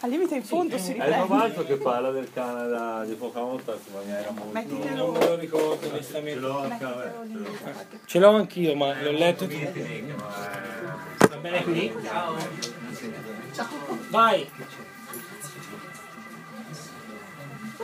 [0.00, 1.16] Al limite in fondo si È il riprende.
[1.26, 4.52] Novalto che parla del Canada di Pocahontas in maniera molto...
[4.52, 6.46] Mettitelo- Non me lo ricordo Ce onestamente.
[8.06, 9.72] Ce l'ho anch'io, ma l'ho letto tutto.
[11.18, 11.92] Ma Va bene qui?
[14.10, 14.48] Vai!
[17.80, 17.82] I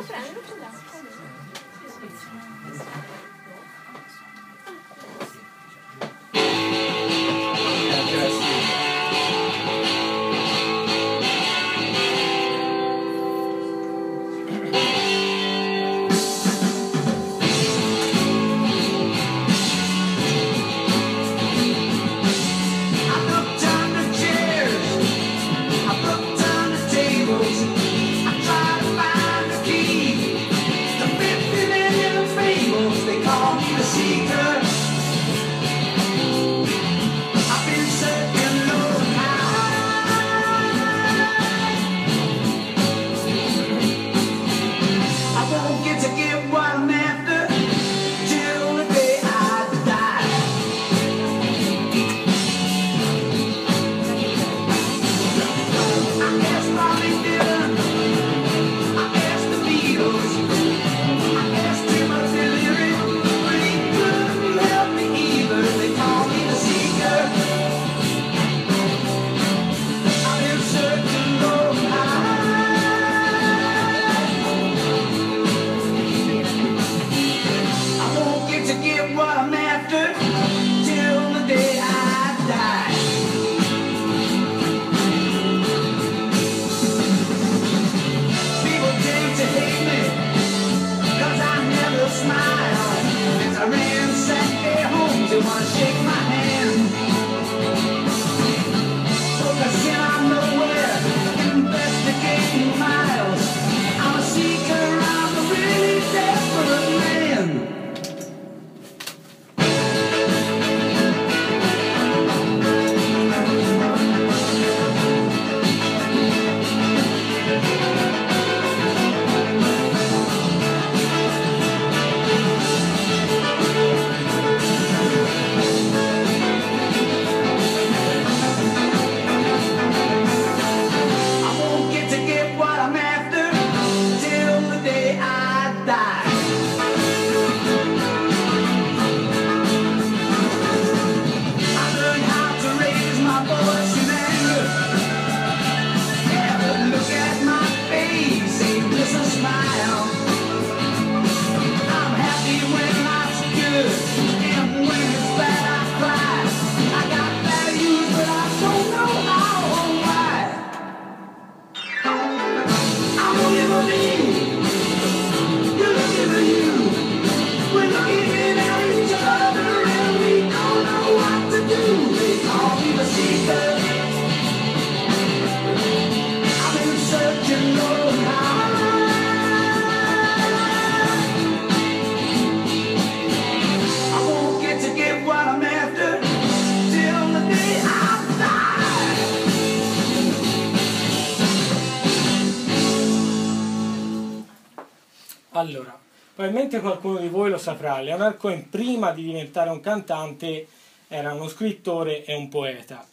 [196.74, 200.66] probabilmente qualcuno di voi lo saprà, Leonard Cohen prima di diventare un cantante
[201.08, 203.06] era uno scrittore e un poeta.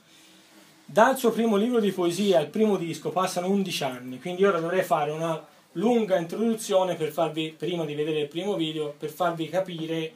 [0.86, 4.84] Dal suo primo libro di poesia al primo disco passano 11 anni, quindi ora dovrei
[4.84, 10.14] fare una lunga introduzione per farvi, prima di vedere il primo video, per farvi capire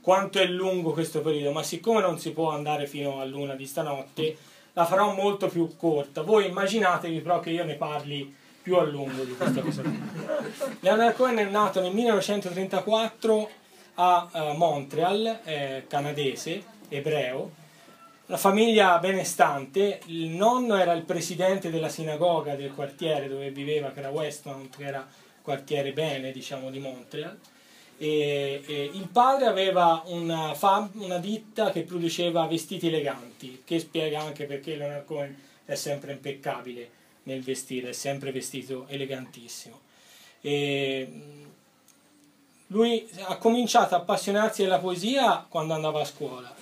[0.00, 3.66] quanto è lungo questo periodo, ma siccome non si può andare fino a luna di
[3.66, 4.36] stanotte,
[4.72, 6.22] la farò molto più corta.
[6.22, 9.82] Voi immaginatevi però che io ne parli più a lungo di questa cosa.
[10.80, 13.50] Leonard Cohen è nato nel 1934
[13.94, 17.60] a eh, Montreal, eh, canadese, ebreo,
[18.26, 23.98] una famiglia benestante, il nonno era il presidente della sinagoga del quartiere dove viveva, che
[23.98, 25.06] era Westmount, che era
[25.42, 27.38] quartiere bene, diciamo, di Montreal.
[27.98, 34.20] E, e il padre aveva una, fab- una ditta che produceva vestiti eleganti, che spiega
[34.20, 39.80] anche perché Leonard Cohen è sempre impeccabile nel vestire, è sempre vestito elegantissimo.
[40.40, 41.42] E, mh,
[42.68, 46.52] lui ha cominciato a appassionarsi della poesia quando andava a scuola.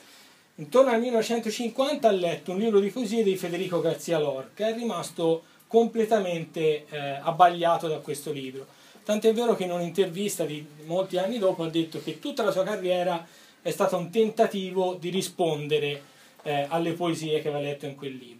[0.57, 5.45] Intorno al 1950 ha letto un libro di poesie di Federico Garzia Lorca è rimasto
[5.67, 8.67] completamente eh, abbagliato da questo libro.
[9.05, 12.65] Tant'è vero che in un'intervista di molti anni dopo ha detto che tutta la sua
[12.65, 13.27] carriera
[13.63, 16.03] è stata un tentativo di rispondere
[16.43, 18.40] eh, alle poesie che aveva letto in quel libro.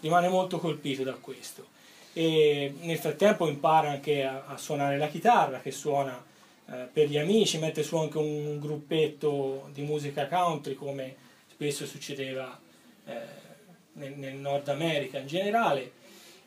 [0.00, 1.66] Rimane molto colpito da questo.
[2.12, 6.24] e nel frattempo impara anche a, a suonare la chitarra che suona
[6.70, 11.14] eh, per gli amici, mette su anche un gruppetto di musica country come
[11.50, 12.58] spesso succedeva
[13.06, 13.12] eh,
[13.94, 15.92] nel, nel Nord America in generale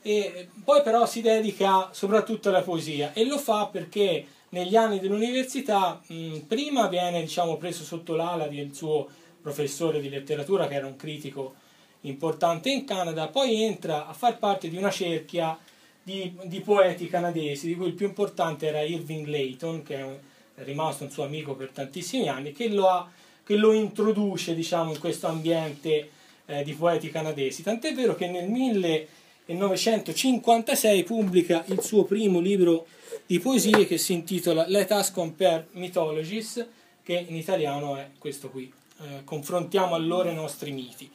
[0.02, 6.02] e poi però si dedica soprattutto alla poesia e lo fa perché negli anni dell'università
[6.06, 9.08] mh, prima viene diciamo, preso sotto l'ala del suo
[9.42, 11.56] professore di letteratura che era un critico
[12.02, 15.58] importante in Canada, poi entra a far parte di una cerchia
[16.02, 20.20] di, di poeti canadesi, di cui il più importante era Irving Layton, che è,
[20.64, 23.10] rimasto un suo amico per tantissimi anni, che lo, ha,
[23.44, 26.10] che lo introduce diciamo, in questo ambiente
[26.46, 27.64] eh, di poeti canadesi.
[27.64, 32.86] Tant'è vero che nel 1956 pubblica il suo primo libro
[33.26, 36.64] di poesie che si intitola Let Us Compare Mythologies,
[37.04, 38.72] che in italiano è questo qui.
[39.02, 41.10] Eh, confrontiamo allora i nostri miti.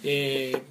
[0.00, 0.64] E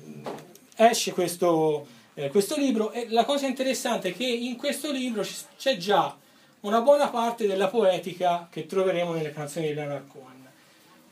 [0.76, 5.24] esce questo, eh, questo libro e la cosa interessante è che in questo libro
[5.58, 6.18] c'è già
[6.62, 10.50] una buona parte della poetica che troveremo nelle canzoni di Leonard Cohen.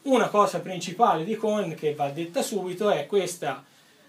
[0.04, 3.64] Una cosa principale di Cohen che va detta subito è questa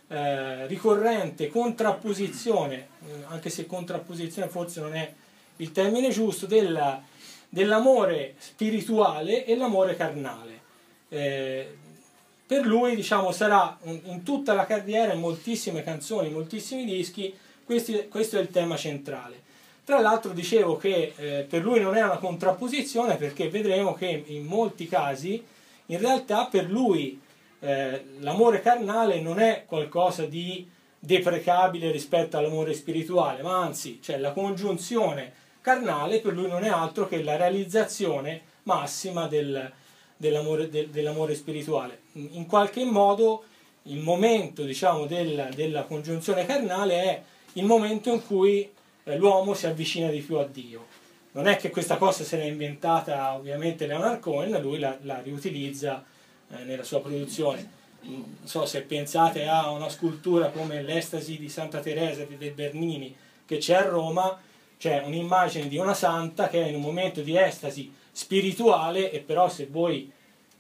[0.09, 5.13] eh, ricorrente contrapposizione, eh, anche se contrapposizione forse non è
[5.57, 7.03] il termine giusto, della,
[7.49, 10.61] dell'amore spirituale e l'amore carnale.
[11.09, 11.77] Eh,
[12.51, 17.33] per lui diciamo, sarà in tutta la carriera, in moltissime canzoni, in moltissimi dischi,
[17.65, 19.41] questi, questo è il tema centrale.
[19.85, 24.47] Tra l'altro dicevo che eh, per lui non è una contrapposizione perché vedremo che in
[24.47, 25.41] molti casi
[25.87, 27.21] in realtà per lui
[27.61, 30.69] eh, l'amore carnale non è qualcosa di
[30.99, 37.07] deprecabile rispetto all'amore spirituale, ma anzi, cioè la congiunzione carnale per lui non è altro
[37.07, 39.71] che la realizzazione massima del,
[40.21, 42.03] dell'amore, del, dell'amore spirituale.
[42.13, 43.45] In qualche modo
[43.85, 47.23] il momento diciamo, della, della congiunzione carnale è
[47.55, 48.71] il momento in cui
[49.05, 50.87] eh, l'uomo si avvicina di più a Dio.
[51.33, 56.05] Non è che questa cosa se l'è inventata ovviamente Leonard Cohen, lui la, la riutilizza
[56.51, 57.79] eh, nella sua produzione.
[58.03, 63.15] Non so se pensate a una scultura come l'Estasi di Santa Teresa di De Bernini
[63.47, 64.39] che c'è a Roma,
[64.77, 69.49] c'è un'immagine di una santa che è in un momento di estasi spirituale e però
[69.49, 70.11] se voi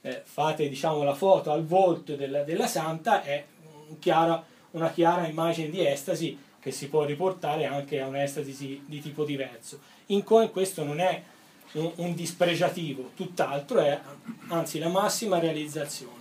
[0.03, 3.45] eh, fate diciamo, la foto al volto della, della santa è
[3.89, 4.43] un chiara,
[4.73, 9.81] una chiara immagine di estasi che si può riportare anche a un'estasi di tipo diverso.
[10.07, 11.23] In Cohen questo non è
[11.73, 13.99] un, un dispregiativo, tutt'altro è
[14.49, 16.19] anzi la massima realizzazione.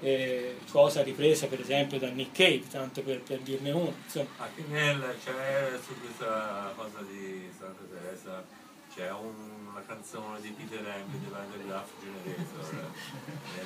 [0.00, 3.94] Eh, cosa ripresa per esempio da Nick Cave, tanto per, per dirne uno.
[4.02, 4.28] Insomma.
[4.38, 8.44] Anche nel, c'è su questa cosa di Santa Teresa
[8.92, 12.90] c'è un, una canzone di Peter Hamby di Vandergraaf Generator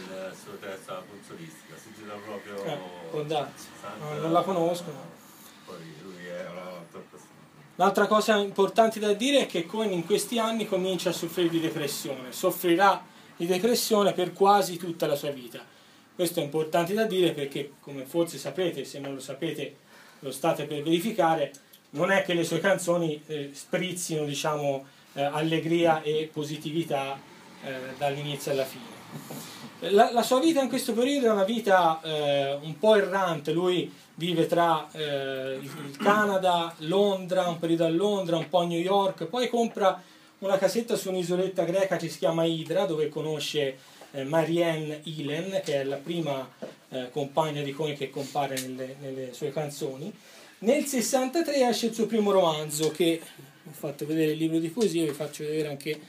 [0.08, 2.78] nel suo testo alla consolistica, si tira proprio Eh,
[3.10, 3.66] può darsi.
[4.00, 4.84] No, non la conosco.
[4.90, 5.14] no.
[5.66, 6.46] Poi lui è
[7.78, 11.60] L'altra cosa importante da dire è che Cohen in questi anni comincia a soffrire di
[11.60, 13.04] depressione, soffrirà
[13.36, 15.62] di depressione per quasi tutta la sua vita.
[16.14, 19.76] Questo è importante da dire perché, come forse sapete, se non lo sapete
[20.20, 21.52] lo state per verificare,
[21.90, 24.86] non è che le sue canzoni eh, sprizzino diciamo,
[25.16, 27.18] eh, allegria e positività
[27.64, 28.94] eh, dall'inizio alla fine.
[29.80, 33.92] La, la sua vita in questo periodo è una vita eh, un po' errante, lui
[34.14, 39.24] vive tra eh, il Canada, Londra, un periodo a Londra, un po' a New York,
[39.24, 40.00] poi compra
[40.38, 43.78] una casetta su un'isoletta greca che si chiama Hydra, dove conosce
[44.12, 46.48] eh, Marianne Elen, che è la prima
[46.88, 50.12] eh, compagna di Cohen che compare nelle, nelle sue canzoni.
[50.58, 53.20] Nel 63 esce il suo primo romanzo, che
[53.68, 56.00] ho fatto vedere il libro di poesie, vi faccio vedere anche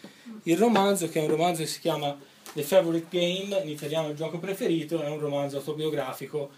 [0.44, 2.18] il romanzo, che è un romanzo che si chiama
[2.54, 6.50] The Favorite Game, in italiano il gioco preferito, è un romanzo autobiografico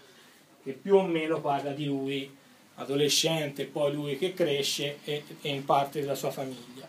[0.62, 2.30] che più o meno parla di lui,
[2.76, 6.88] adolescente, poi lui che cresce e, e in parte della sua famiglia.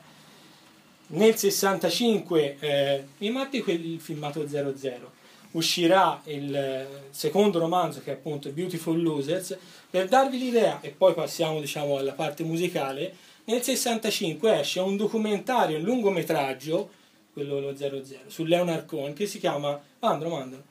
[1.08, 5.12] Nel 65, eh, matti quel filmato 00,
[5.52, 9.58] uscirà il eh, secondo romanzo che è appunto Beautiful Losers,
[9.90, 13.14] per darvi l'idea, e poi passiamo diciamo alla parte musicale,
[13.46, 16.90] nel 65 esce un documentario, un lungometraggio,
[17.34, 20.64] quello lo 00, su Leonard Cohen, che si chiama, mandalo, mandalo,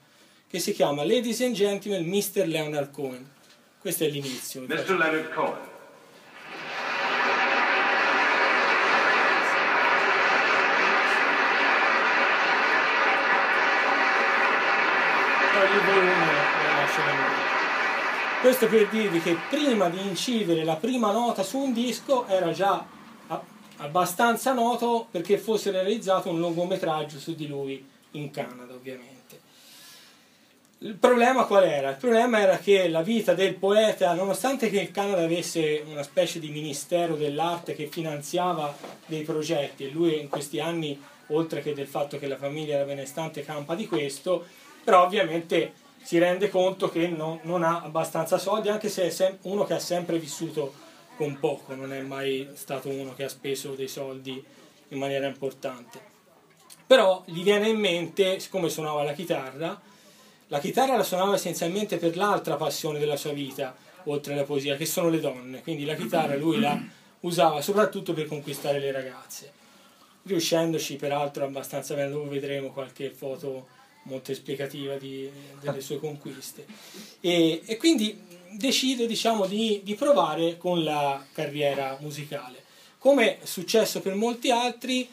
[0.48, 2.46] che si chiama Ladies and Gentlemen, Mr.
[2.46, 3.28] Leonard Cohen.
[3.80, 4.62] Questo è l'inizio.
[4.62, 4.96] Mr.
[4.96, 5.68] Leonard Cohen.
[15.60, 17.59] Volume lo lascio da noi.
[18.40, 22.86] Questo per dirvi che prima di incidere la prima nota su un disco era già
[23.76, 29.38] abbastanza noto perché fosse realizzato un lungometraggio su di lui in Canada ovviamente.
[30.78, 31.90] Il problema qual era?
[31.90, 36.40] Il problema era che la vita del poeta, nonostante che il Canada avesse una specie
[36.40, 41.86] di ministero dell'arte che finanziava dei progetti, e lui in questi anni, oltre che del
[41.86, 44.46] fatto che la famiglia era benestante, campa di questo,
[44.82, 49.38] però ovviamente si rende conto che non, non ha abbastanza soldi, anche se è sem-
[49.42, 50.72] uno che ha sempre vissuto
[51.16, 54.42] con poco, non è mai stato uno che ha speso dei soldi
[54.88, 56.00] in maniera importante.
[56.86, 59.80] Però gli viene in mente, siccome suonava la chitarra,
[60.48, 64.86] la chitarra la suonava essenzialmente per l'altra passione della sua vita, oltre alla poesia, che
[64.86, 65.62] sono le donne.
[65.62, 66.80] Quindi la chitarra lui la
[67.20, 69.52] usava soprattutto per conquistare le ragazze,
[70.24, 72.10] riuscendoci peraltro abbastanza bene.
[72.10, 73.68] Dopo vedremo qualche foto
[74.02, 75.30] molto esplicativa di-
[75.60, 76.66] delle sue conquiste.
[77.20, 78.18] E, e quindi
[78.52, 82.64] decide diciamo, di, di provare con la carriera musicale.
[82.98, 85.08] Come è successo per molti altri,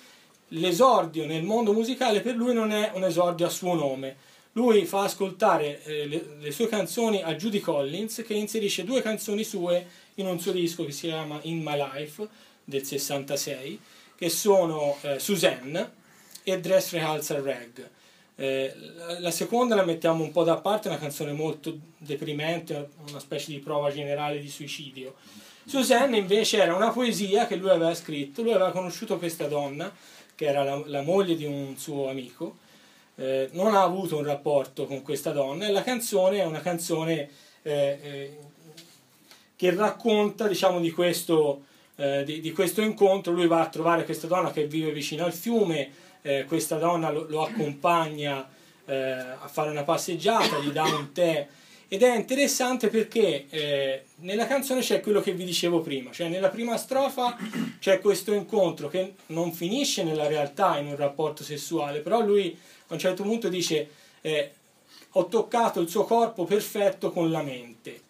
[0.50, 4.26] l'esordio nel mondo musicale per lui non è un esordio a suo nome.
[4.54, 9.44] Lui fa ascoltare eh, le, le sue canzoni a Judy Collins, che inserisce due canzoni
[9.44, 12.28] sue in un suo disco che si chiama In My Life
[12.64, 13.80] del 66,
[14.16, 15.92] che sono eh, Suzanne
[16.44, 17.90] e Dress Rehearsal Rag.
[18.40, 18.72] Eh,
[19.20, 23.52] la- seconda la mettiamo un po' da parte, è una canzone molto deprimente, una specie
[23.52, 25.16] di prova generale di suicidio.
[25.66, 29.92] Suzanne invece era una poesia che lui aveva scritto, lui aveva conosciuto questa donna,
[30.36, 32.58] che era la, la moglie di un suo amico,
[33.16, 37.30] eh, non ha avuto un rapporto con questa donna e la canzone è una canzone
[37.64, 38.38] eh, eh,
[39.56, 41.64] che racconta diciamo di questo,
[41.96, 45.34] eh, di, di questo incontro lui va a trovare questa donna che vive vicino al
[45.34, 45.90] fiume
[46.28, 48.46] eh, questa donna lo, lo accompagna
[48.86, 51.48] eh, a fare una passeggiata gli dà un tè
[51.88, 56.50] ed è interessante perché eh, nella canzone c'è quello che vi dicevo prima, cioè nella
[56.50, 57.38] prima strofa
[57.80, 62.58] c'è questo incontro che non finisce nella realtà in un rapporto sessuale, però lui
[62.88, 64.52] a un certo punto dice eh,
[65.12, 68.02] ho toccato il suo corpo perfetto con la mente.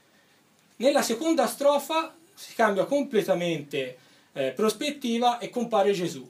[0.77, 3.97] Nella seconda strofa si cambia completamente
[4.33, 6.27] eh, prospettiva e compare Gesù.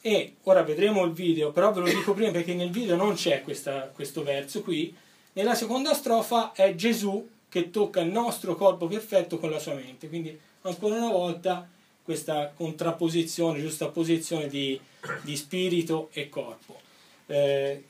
[0.00, 3.42] E ora vedremo il video, però ve lo dico prima perché nel video non c'è
[3.42, 4.94] questa- questo verso qui.
[5.32, 10.08] Nella seconda strofa è Gesù che tocca il nostro corpo perfetto con la sua mente.
[10.08, 11.68] Quindi ancora una volta
[12.02, 14.80] questa contrapposizione, giustapposizione di,
[15.22, 16.80] di spirito e corpo.
[17.26, 17.84] Eh,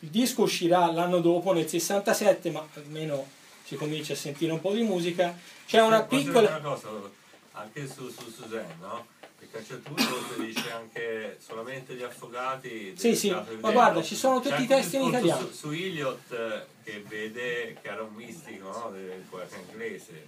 [0.00, 3.26] il disco uscirà l'anno dopo, nel 67, ma almeno
[3.64, 5.36] si comincia a sentire un po' di musica.
[5.66, 6.48] C'è una piccola...
[6.48, 6.88] una cosa,
[7.52, 9.06] anche su, su Suzanne, no?
[9.50, 12.94] Perché a un certo punto dice anche solamente gli affogati.
[12.96, 13.72] Sì, sì, ma vedendo.
[13.72, 15.46] guarda, ci sono tutti i un testi in italiano.
[15.46, 18.90] Su, su Eliot eh, che vede, che era un mistico, no?
[18.92, 20.26] Del poeta inglese,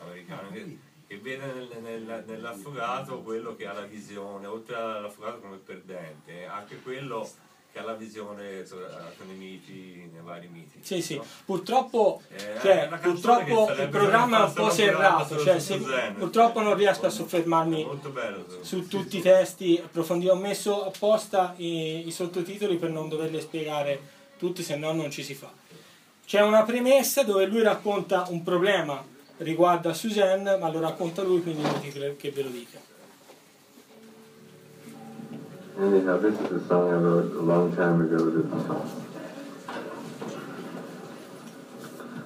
[0.00, 0.78] americano, che,
[1.08, 6.80] che vede nel- nel- nell'affogato quello che ha la visione, oltre all'affogato come perdente, anche
[6.82, 7.28] quello
[7.72, 10.78] che ha la visione con i miti, nei vari miti.
[10.82, 11.24] Sì, sì, no?
[11.46, 15.78] purtroppo, Eh, cioè, purtroppo il programma è un po' serrato, cioè, se-
[16.18, 20.30] purtroppo non riesco a soffermarmi bello su tutti i testi approfonditi.
[20.30, 24.00] Ho messo apposta i, i sottotitoli per non doverli spiegare
[24.36, 25.50] tutti, se no non ci si fa.
[26.26, 29.02] C'è una premessa dove lui racconta un problema
[29.38, 32.78] riguardo a Suzanne, ma lo racconta lui, quindi che, che ve lo dica.
[35.82, 38.86] Anyhow, this is a song I wrote a long time ago.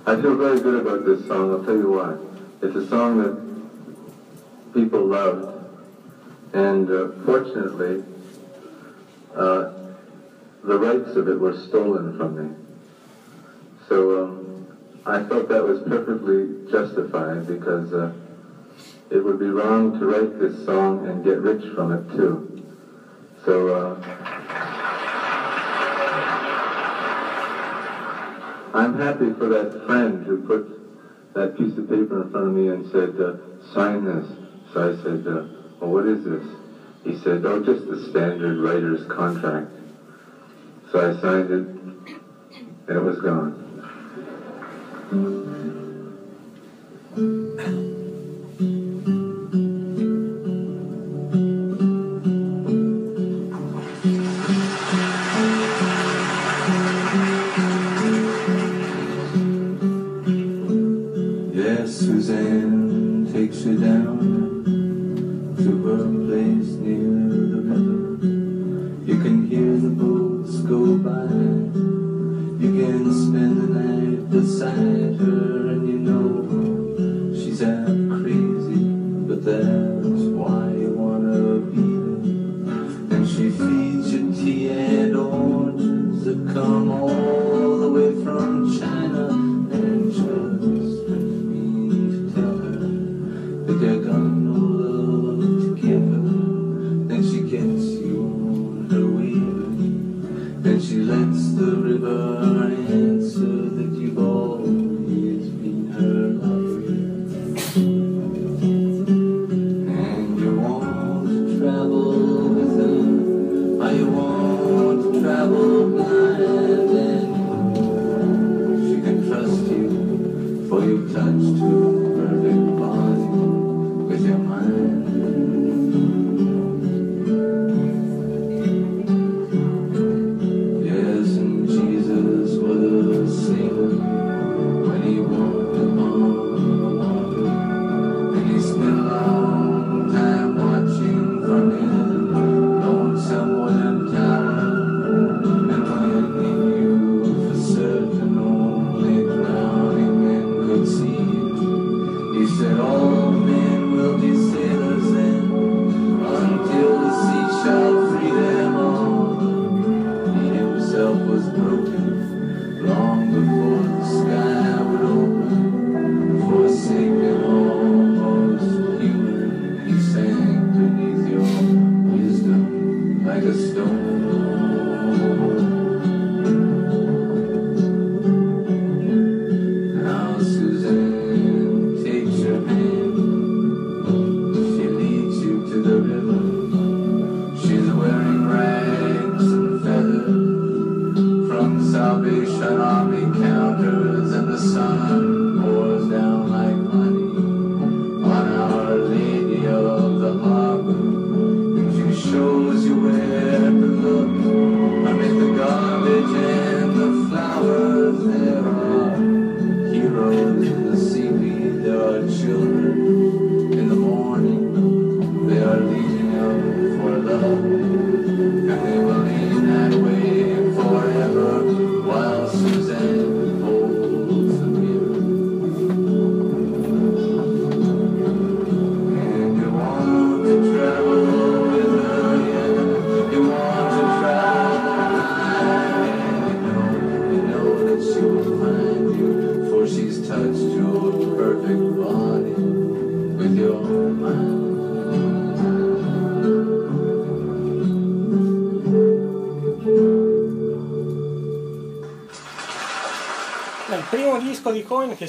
[0.07, 1.53] I feel very good about this song.
[1.53, 2.19] I'll tell you why.
[2.61, 5.65] It's a song that people loved,
[6.53, 8.05] and uh, fortunately,
[9.35, 9.73] uh,
[10.63, 12.55] the rights of it were stolen from me.
[13.89, 14.67] So um,
[15.07, 18.13] I felt that was perfectly justified because uh,
[19.09, 22.66] it would be wrong to write this song and get rich from it too.
[23.47, 23.97] So uh,
[28.75, 30.61] I'm happy for that friend who put
[31.35, 34.37] that piece of paper in front of me and said, uh, sign this.
[34.65, 35.43] So I said, uh,
[35.81, 36.57] well, what is this?
[37.05, 39.69] He said, oh, just the standard writer's contract.
[40.83, 41.63] So I signed it,
[42.89, 43.53] and it was gone.
[48.59, 48.96] Yes,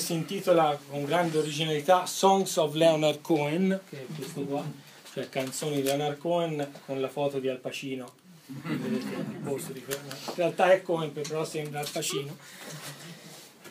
[0.08, 4.64] si intitola con grande originalità Songs of Leonard Cohen, che è questo qua,
[5.12, 8.14] cioè canzoni di Leonard Cohen con la foto di Al Pacino.
[8.64, 9.02] In
[10.36, 12.38] realtà è Cohen, però sembra Al Pacino.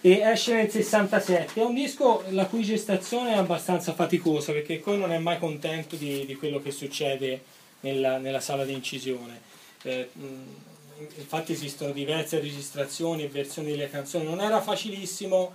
[0.03, 1.59] E esce nel 67.
[1.59, 5.97] È un disco la cui gestazione è abbastanza faticosa perché Cohen non è mai contento
[5.97, 7.45] di, di quello che succede
[7.81, 9.41] nella, nella sala di incisione.
[9.85, 10.11] Eh,
[11.17, 15.55] infatti esistono diverse registrazioni e versioni delle canzoni, non era facilissimo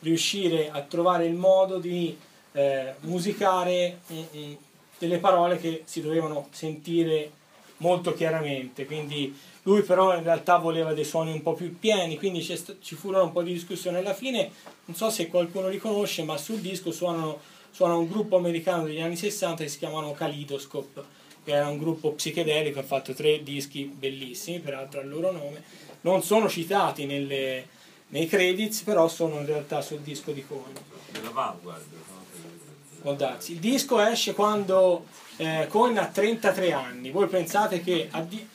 [0.00, 2.16] riuscire a trovare il modo di
[2.52, 4.52] eh, musicare mm,
[4.98, 7.32] delle parole che si dovevano sentire
[7.78, 12.42] molto chiaramente, quindi lui però in realtà voleva dei suoni un po' più pieni, quindi
[12.42, 14.50] ci furono un po' di discussione alla fine,
[14.84, 19.00] non so se qualcuno li conosce, ma sul disco suonano, suona un gruppo americano degli
[19.00, 23.84] anni 60 che si chiamano Kaleidoscope che era un gruppo psichedelico, ha fatto tre dischi
[23.84, 25.62] bellissimi, peraltro al loro nome,
[26.02, 27.66] non sono citati nelle,
[28.10, 30.72] nei credits, però sono in realtà sul disco di Cohen.
[31.10, 31.84] Della Vanguard.
[33.00, 33.52] Può darsi.
[33.52, 38.46] Il disco esce quando eh, Cohen ha 33 anni, voi pensate che di,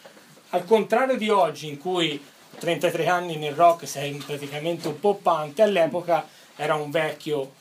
[0.49, 2.23] al contrario di oggi in cui
[2.59, 7.53] 33 anni nel rock sei praticamente un poppante, all'epoca era un vecchio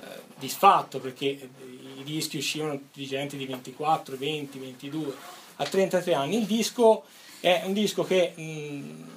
[0.00, 5.14] eh, disfatto perché i dischi uscivano di gente di 24, 20, 22
[5.56, 6.38] a 33 anni.
[6.38, 7.04] Il disco
[7.40, 9.11] è un disco che mh,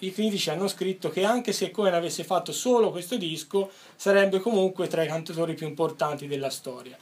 [0.00, 4.86] i critici hanno scritto che anche se Cohen avesse fatto solo questo disco sarebbe comunque
[4.88, 6.96] tra i cantatori più importanti della storia.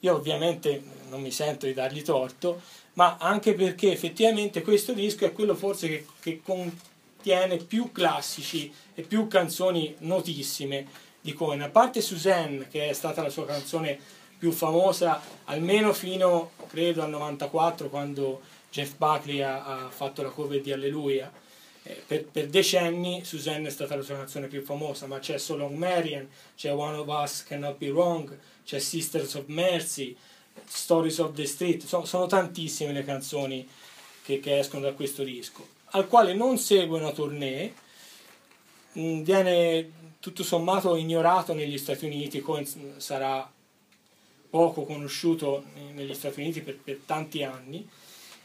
[0.00, 2.60] Io ovviamente non mi sento di dargli torto,
[2.94, 9.02] ma anche perché effettivamente questo disco è quello forse che, che contiene più classici e
[9.02, 10.86] più canzoni notissime
[11.20, 11.62] di Cohen.
[11.62, 13.98] A parte Suzanne, che è stata la sua canzone
[14.42, 18.40] più famosa almeno fino credo al 94 quando
[18.72, 21.30] Jeff Buckley ha, ha fatto la cover di Alleluia.
[21.84, 25.56] Eh, per, per, decenni Suzanne è stata la sua canzone più famosa, ma c'è So
[25.56, 30.16] Long Marian, c'è One of Us Cannot Be Wrong, c'è Sisters of Mercy,
[30.64, 33.68] Stories of the Street, sono, sono tantissime le canzoni
[34.22, 37.74] che, che, escono da questo disco, al quale non segue una tournée,
[38.98, 39.90] mm, viene
[40.20, 42.44] tutto sommato ignorato negli Stati Uniti,
[42.98, 43.50] sarà
[44.48, 45.64] poco conosciuto
[45.94, 47.88] negli Stati Uniti per, per tanti anni.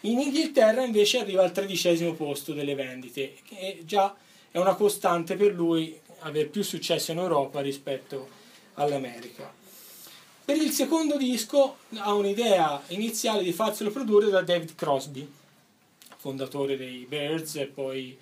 [0.01, 4.15] In Inghilterra invece arriva al tredicesimo posto delle vendite, che già
[4.51, 8.29] è una costante per lui avere più successo in Europa rispetto
[8.75, 9.51] all'America.
[10.45, 15.29] Per il secondo disco ha un'idea iniziale di farselo produrre da David Crosby,
[16.15, 18.17] fondatore dei Birds poi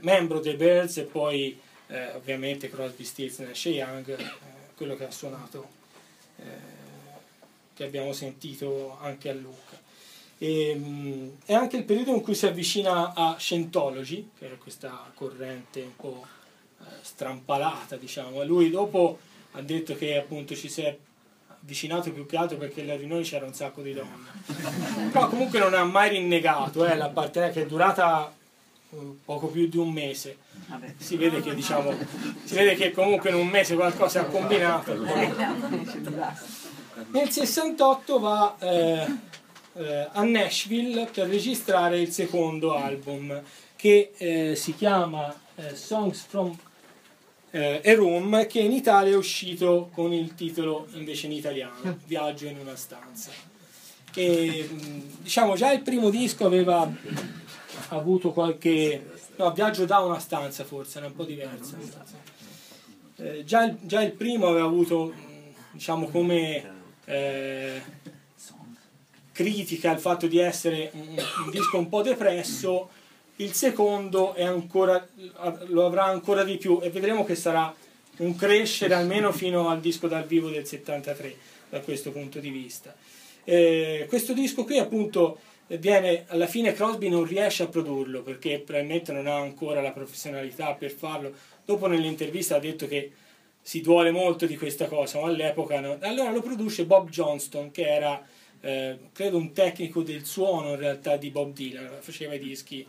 [0.00, 4.30] membro dei Birds e poi eh, ovviamente Crosby, Stills, Nash Young, eh,
[4.76, 5.68] quello che ha suonato
[6.36, 6.42] eh,
[7.74, 9.88] che abbiamo sentito anche a Lucca.
[10.42, 15.10] E, um, è anche il periodo in cui si avvicina a Scientology, che è questa
[15.14, 16.26] corrente un po'
[16.80, 18.42] eh, strampalata, diciamo.
[18.44, 19.18] Lui dopo
[19.52, 20.96] ha detto che appunto ci si è
[21.62, 24.30] avvicinato più che altro perché là di noi c'era un sacco di donne.
[25.12, 28.32] Però comunque non ha mai rinnegato eh, l'appartenenza che è durata
[28.88, 30.38] uh, poco più di un mese.
[30.96, 31.92] Si vede che diciamo,
[32.44, 34.96] si vede che comunque in un mese qualcosa ha combinato.
[37.12, 39.06] Nel 68 va eh,
[39.74, 43.42] eh, a Nashville per registrare il secondo album
[43.76, 46.56] che eh, si chiama eh, Songs from
[47.50, 52.46] eh, a Room che in Italia è uscito con il titolo invece in italiano Viaggio
[52.46, 53.30] in una stanza.
[54.12, 54.68] E,
[55.20, 56.90] diciamo già il primo disco aveva
[57.88, 61.76] avuto qualche no, Viaggio da una stanza forse era un po' diversa
[63.16, 65.12] eh, già, già il primo aveva avuto
[65.70, 67.82] diciamo come eh,
[69.40, 72.90] critica il fatto di essere un, disco un po' depresso,
[73.36, 75.06] il secondo ancora,
[75.68, 77.74] lo avrà ancora di più e vedremo che sarà
[78.18, 81.36] un crescere almeno fino al disco dal vivo del 73
[81.70, 82.94] da questo punto di vista.
[83.44, 89.12] Eh, questo disco qui appunto viene alla fine Crosby non riesce a produrlo perché probabilmente
[89.12, 91.32] non ha ancora la professionalità per farlo.
[91.64, 93.10] Dopo nell'intervista ha detto che
[93.62, 95.96] si duole molto di questa cosa, ma all'epoca no.
[96.02, 98.22] Allora lo produce Bob Johnston, che era
[98.60, 102.86] eh, credo un tecnico del suono in realtà di Bob Dylan, faceva i dischi,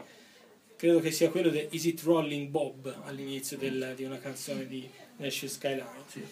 [0.75, 4.89] credo che sia quello di Is It Rolling Bob all'inizio del, di una canzone di
[5.17, 6.03] Nash Skyline.
[6.07, 6.23] Sì.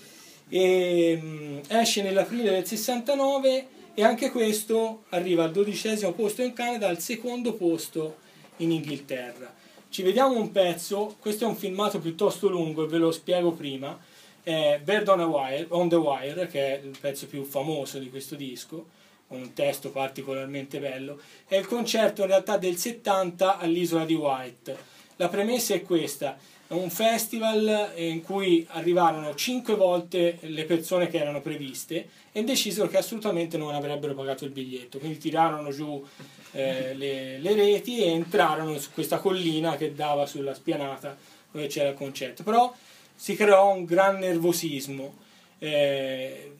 [0.49, 6.87] E, um, esce nell'aprile del 69 e anche questo arriva al dodicesimo posto in Canada,
[6.87, 8.17] al secondo posto
[8.57, 9.55] in Inghilterra.
[9.89, 13.97] Ci vediamo un pezzo, questo è un filmato piuttosto lungo e ve lo spiego prima
[14.43, 18.35] è Bird on, Wire, on the Wire, che è il pezzo più famoso di questo
[18.35, 18.87] disco,
[19.29, 24.77] un testo particolarmente bello, è il concerto in realtà del 70 all'isola di White.
[25.17, 26.37] La premessa è questa,
[26.67, 32.87] è un festival in cui arrivarono cinque volte le persone che erano previste e decisero
[32.87, 36.05] che assolutamente non avrebbero pagato il biglietto, quindi tirarono giù
[36.51, 41.17] eh, le, le reti e entrarono su questa collina che dava sulla spianata
[41.51, 42.43] dove c'era il concerto.
[42.43, 42.73] Però
[43.15, 45.15] si creò un gran nervosismo.
[45.59, 46.51] Eh,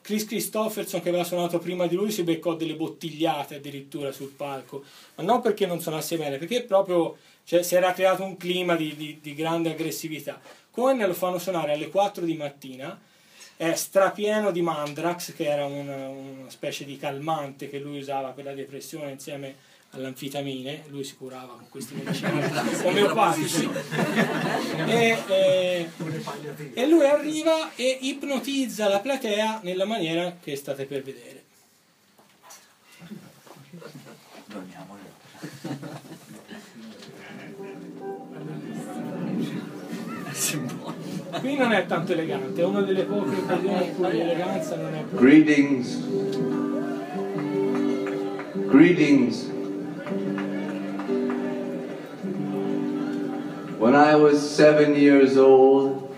[0.00, 4.84] Chris Christofferson che aveva suonato prima di lui si beccò delle bottigliate addirittura sul palco,
[5.16, 8.94] ma non perché non suonasse bene, perché proprio cioè, si era creato un clima di,
[8.96, 10.40] di, di grande aggressività.
[10.70, 12.98] Cohen lo fanno suonare alle 4 di mattina,
[13.56, 18.44] è strapieno di Mandrax, che era una, una specie di calmante che lui usava per
[18.44, 19.54] la depressione insieme
[19.92, 23.68] all'anfitamine, lui si curava con questi medicinali omeopatici
[24.86, 25.90] e, e,
[26.74, 31.40] e lui arriva e ipnotizza la platea nella maniera che state per vedere.
[41.40, 45.04] Qui non è tanto elegante, è una delle poche occasioni in cui l'eleganza non è.
[45.12, 45.98] Greetings.
[48.68, 49.50] Greetings.
[53.82, 56.16] When I was seven years old,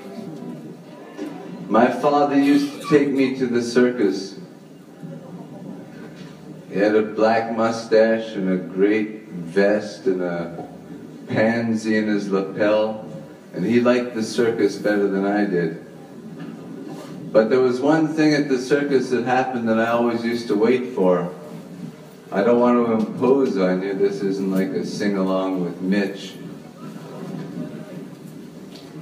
[1.67, 4.39] my father used to take me to the circus.
[6.69, 10.69] He had a black mustache and a great vest and a
[11.27, 13.11] pansy in his lapel,
[13.55, 15.83] and he liked the circus better than I did.
[17.33, 20.55] But there was one thing at the circus that happened that I always used to
[20.55, 21.35] wait for.
[22.31, 26.35] I don't want to impose on you, this isn't like a sing along with Mitch.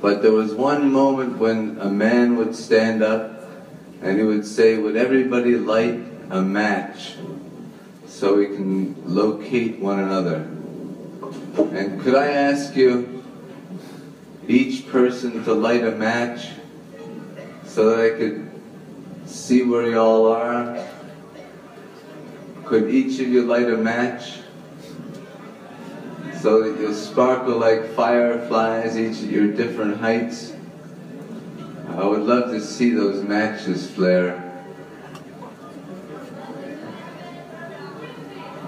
[0.03, 3.45] But there was one moment when a man would stand up
[4.03, 7.15] and he would say, Would everybody light a match
[8.09, 10.39] so we can locate one another?
[11.57, 13.23] And could I ask you,
[14.49, 16.49] each person to light a match
[17.65, 18.51] so that I could
[19.25, 20.85] see where you all are?
[22.65, 24.42] Could each of you light a match
[26.43, 30.53] so that you'll sparkle like fireflies, each at your different heights?
[31.89, 34.43] I would love to see those matches flare.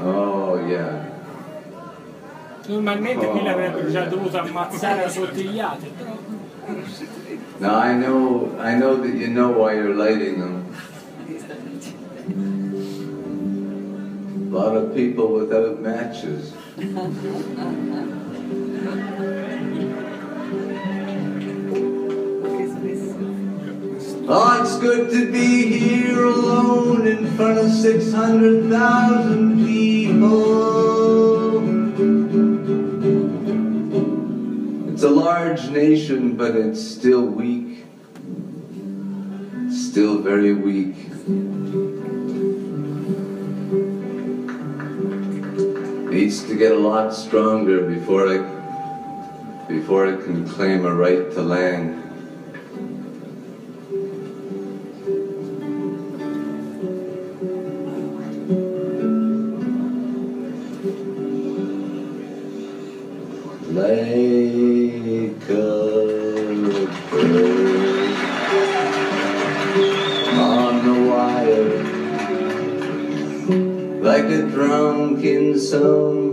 [0.00, 1.02] Oh, yeah.
[2.68, 6.16] Normalmente qui l'avrebbero già dovuto ammazzare a sottigliate, però
[7.58, 10.64] Now I know, I know that you know why you're lighting them.
[14.50, 16.52] A lot of people without matches.
[16.76, 16.82] Oh,
[24.60, 30.34] it's good to be here alone in front of 600,000 people.
[34.92, 37.84] It's a large nation, but it's still weak.
[39.70, 40.96] Still very weak.
[46.14, 48.46] Needs to get a lot stronger before it
[49.66, 52.03] before it can claim a right to land.
[75.70, 76.23] so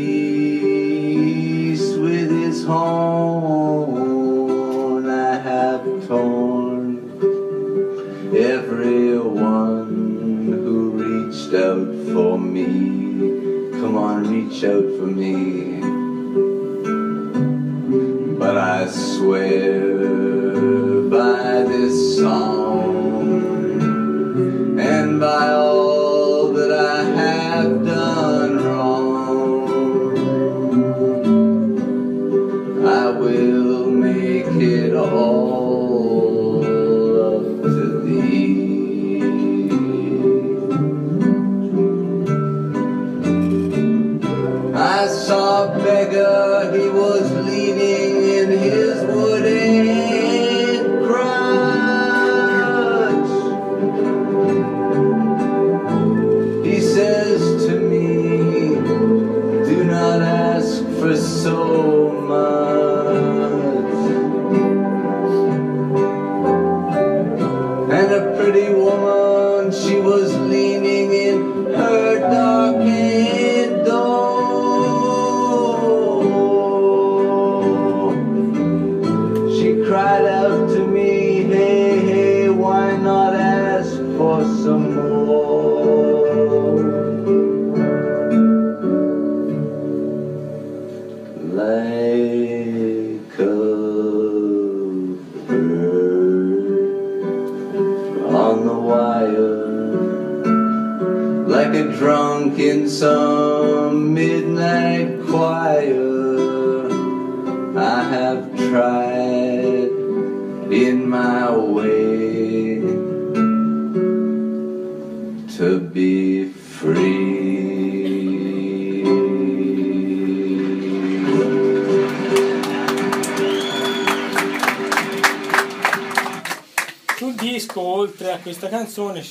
[2.01, 3.89] with its horn
[5.09, 6.99] I have torn
[8.37, 9.87] everyone
[10.65, 12.67] who reached out for me.
[13.79, 15.81] Come on, reach out for me.
[18.37, 19.68] But I swear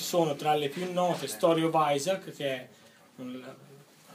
[0.08, 2.68] sono tra le più note Story of Isaac, che è
[3.18, 3.54] la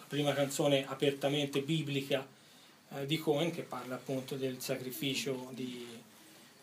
[0.09, 2.27] prima canzone apertamente biblica
[2.95, 5.87] eh, di Cohen, che parla appunto del sacrificio di,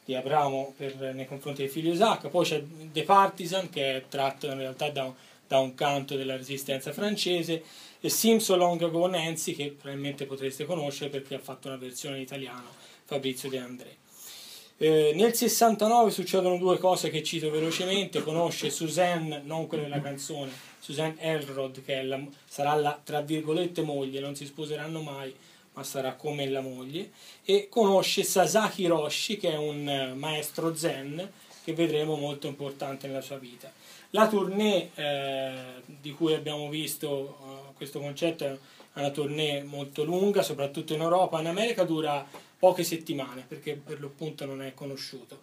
[0.04, 2.30] di Abramo per- nei confronti del figlio Isacco.
[2.30, 5.14] Poi c'è The Partisan, che è tratto in realtà da, un-
[5.48, 7.64] da un canto della resistenza francese,
[8.00, 12.24] e Simpson Long Ago Nancy, che probabilmente potreste conoscere perché ha fatto una versione in
[12.24, 12.74] italiano,
[13.06, 13.98] Fabrizio De André.
[14.82, 18.24] Eh, nel 69 succedono due cose che cito velocemente.
[18.24, 24.22] Conosce Suzanne, non quella della canzone, Suzanne Elrod, che la- sarà la tra virgolette moglie,
[24.22, 25.36] non si sposeranno mai,
[25.74, 27.12] ma sarà come la moglie.
[27.44, 31.30] E conosce Sasaki Roshi, che è un eh, maestro zen
[31.62, 33.70] che vedremo molto importante nella sua vita.
[34.12, 35.52] La tournée eh,
[35.86, 38.58] di cui abbiamo visto eh, questo concetto è
[38.94, 41.42] una tournée molto lunga, soprattutto in Europa.
[41.42, 42.26] In America dura
[42.60, 45.40] poche settimane perché per l'appunto non è conosciuto.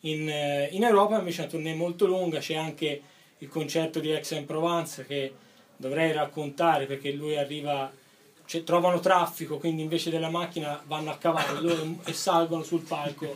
[0.00, 3.02] In, eh, in Europa invece è una tournée molto lunga, c'è anche
[3.38, 5.32] il concerto di Aix-en-Provence che
[5.76, 7.90] dovrei raccontare perché lui arriva,
[8.44, 13.34] cioè, trovano traffico, quindi invece della macchina vanno a cavallo e salgono sul palco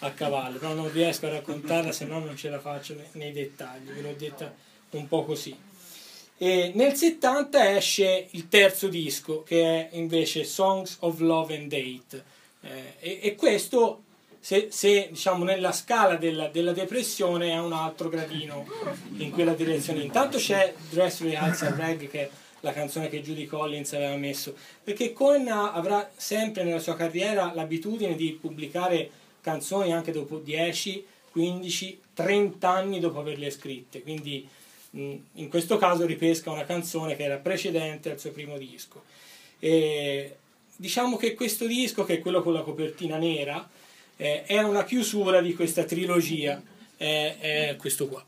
[0.00, 3.32] a cavallo, però non riesco a raccontarla se no non ce la faccio nei, nei
[3.32, 4.52] dettagli, ve l'ho detta
[4.90, 5.56] un po' così.
[6.38, 12.40] E nel 70 esce il terzo disco che è invece Songs of Love and Date
[12.62, 14.02] Eh, e, e questo
[14.40, 18.66] se, se, diciamo nella scala della, della depressione è un altro gradino
[19.18, 20.02] in quella direzione.
[20.02, 25.12] Intanto c'è Dress Rehearsal Rag che è la canzone che Judy Collins aveva messo, perché
[25.12, 32.68] Cohen avrà sempre nella sua carriera l'abitudine di pubblicare canzoni anche dopo 10, 15, 30
[32.68, 34.48] anni dopo averle scritte, quindi
[34.94, 39.02] in questo caso ripesca una canzone che era precedente al suo primo disco.
[39.58, 40.36] E
[40.76, 43.68] diciamo che questo disco, che è quello con la copertina nera,
[44.16, 46.62] eh, è una chiusura di questa trilogia,
[46.96, 48.24] è, è questo qua.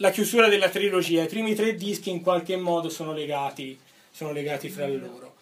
[0.00, 3.76] La chiusura della trilogia, i primi tre dischi in qualche modo sono legati,
[4.12, 5.34] sono legati fra loro.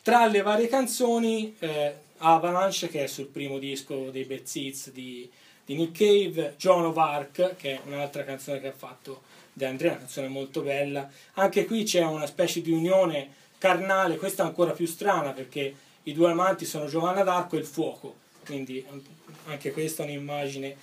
[0.00, 5.28] Tra le varie canzoni, eh, Avalanche, che è sul primo disco dei Bad Seeds di,
[5.66, 9.92] di Nick Cave, Joan of Arc, che è un'altra canzone che ha fatto De Andrea,
[9.92, 11.10] una canzone molto bella.
[11.34, 16.12] Anche qui c'è una specie di unione carnale, questa è ancora più strana perché i
[16.12, 18.14] due amanti sono Giovanna d'Arco e il fuoco,
[18.44, 18.84] quindi
[19.46, 20.76] anche questa è un'immagine.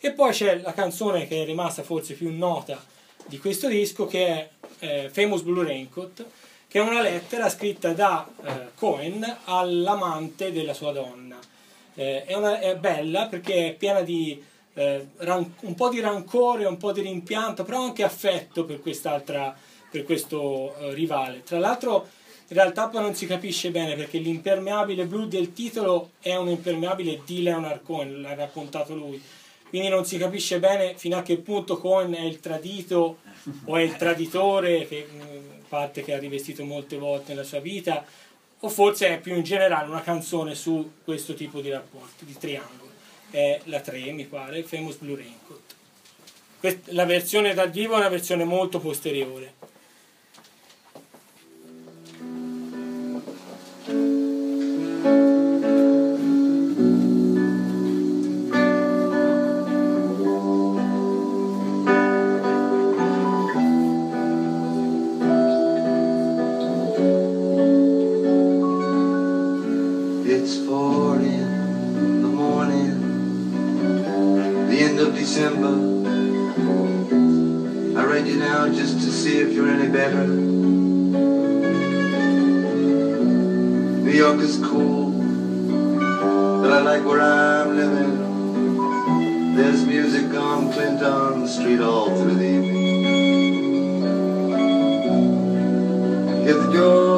[0.00, 2.80] E poi c'è la canzone che è rimasta forse più nota
[3.26, 6.24] di questo disco che è eh, Famous Blue Raincoat,
[6.68, 11.38] che è una lettera scritta da eh, Cohen all'amante della sua donna.
[11.94, 14.42] Eh, è, una, è, bella perché è piena di
[14.74, 19.56] eh, ran- un po' di rancore, un po' di rimpianto, però anche affetto per quest'altra,
[19.90, 21.42] per questo eh, rivale.
[21.42, 22.08] Tra l'altro
[22.50, 27.20] in realtà poi non si capisce bene perché l'impermeabile blu del titolo è un impermeabile
[27.26, 29.22] di Leonard Cohen, l'ha raccontato lui.
[29.68, 33.18] Quindi non si capisce bene fino a che punto Cohen è il tradito
[33.66, 35.06] o è il traditore, che,
[35.68, 38.02] parte che ha rivestito molte volte nella sua vita,
[38.60, 42.90] o forse è più in generale una canzone su questo tipo di rapporti, di triangolo.
[43.30, 45.76] È la 3, mi pare, Famous Blue Raincoat.
[46.94, 49.52] La versione dal vivo è una versione molto posteriore.
[70.30, 72.92] It's four in the morning,
[74.68, 75.74] the end of December.
[77.98, 80.26] I write you now just to see if you're any better.
[84.06, 84.87] New York is cool,
[86.78, 89.56] I like where I'm living.
[89.56, 94.04] There's music on Clinton Street all through the evening.
[96.46, 97.17] If you're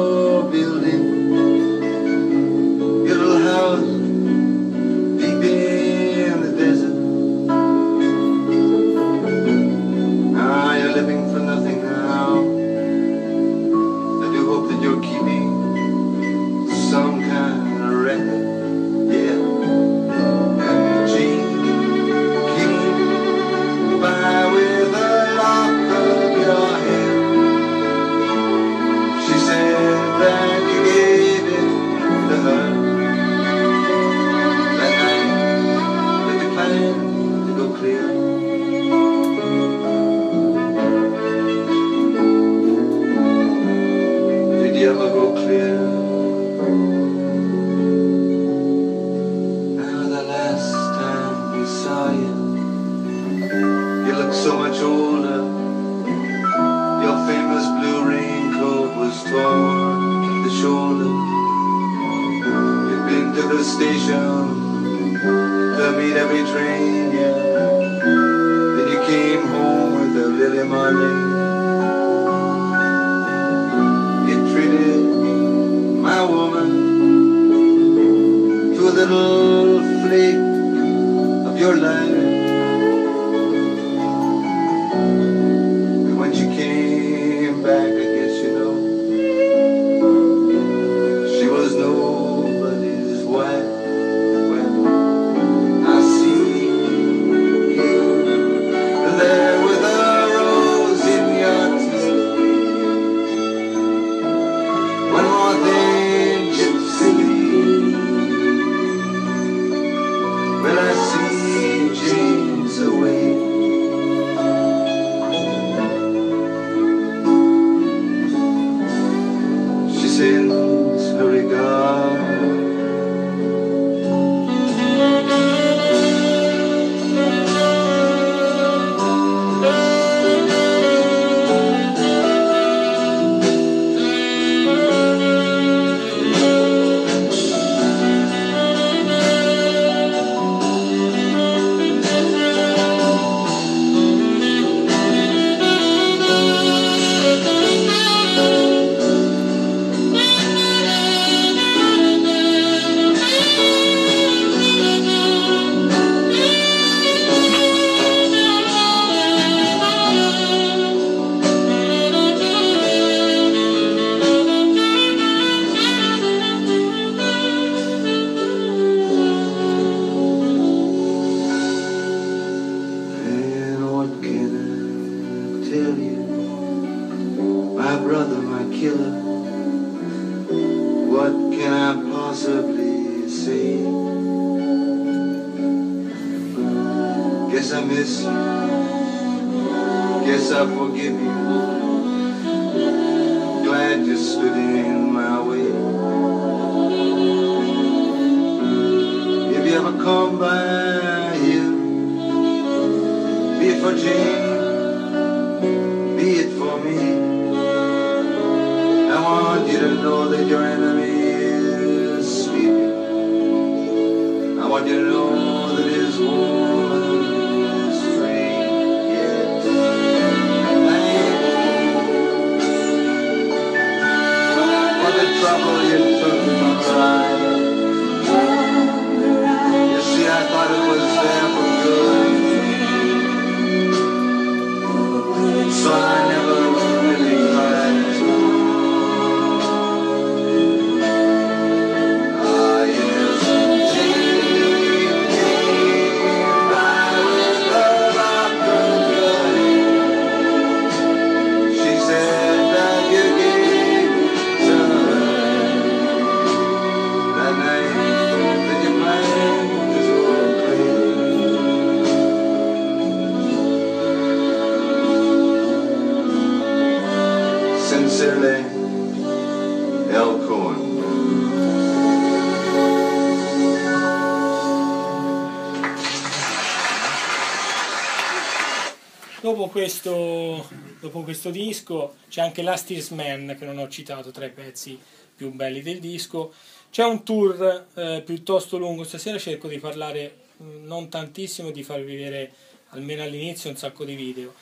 [279.81, 280.69] questo,
[280.99, 284.99] dopo questo disco c'è anche Last Year's Man che non ho citato tra i pezzi
[285.35, 286.53] più belli del disco.
[286.91, 291.81] C'è un tour eh, piuttosto lungo, stasera cerco di parlare mh, non tantissimo e di
[291.81, 292.53] farvi vedere
[292.89, 294.53] almeno all'inizio un sacco di video.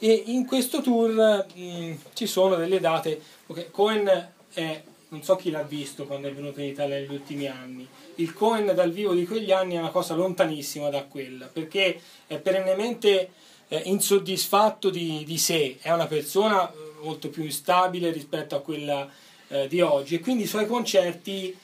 [0.00, 5.52] E in questo tour mh, ci sono delle date, ok, Cohen è, non so chi
[5.52, 9.24] l'ha visto quando è venuto in Italia negli ultimi anni, il Cohen dal vivo di
[9.24, 13.30] quegli anni è una cosa lontanissima da quella, perché è perennemente
[13.74, 19.08] eh, insoddisfatto di, di sé, è una persona eh, molto più instabile rispetto a quella
[19.48, 21.56] eh, di oggi e quindi i suoi concerti,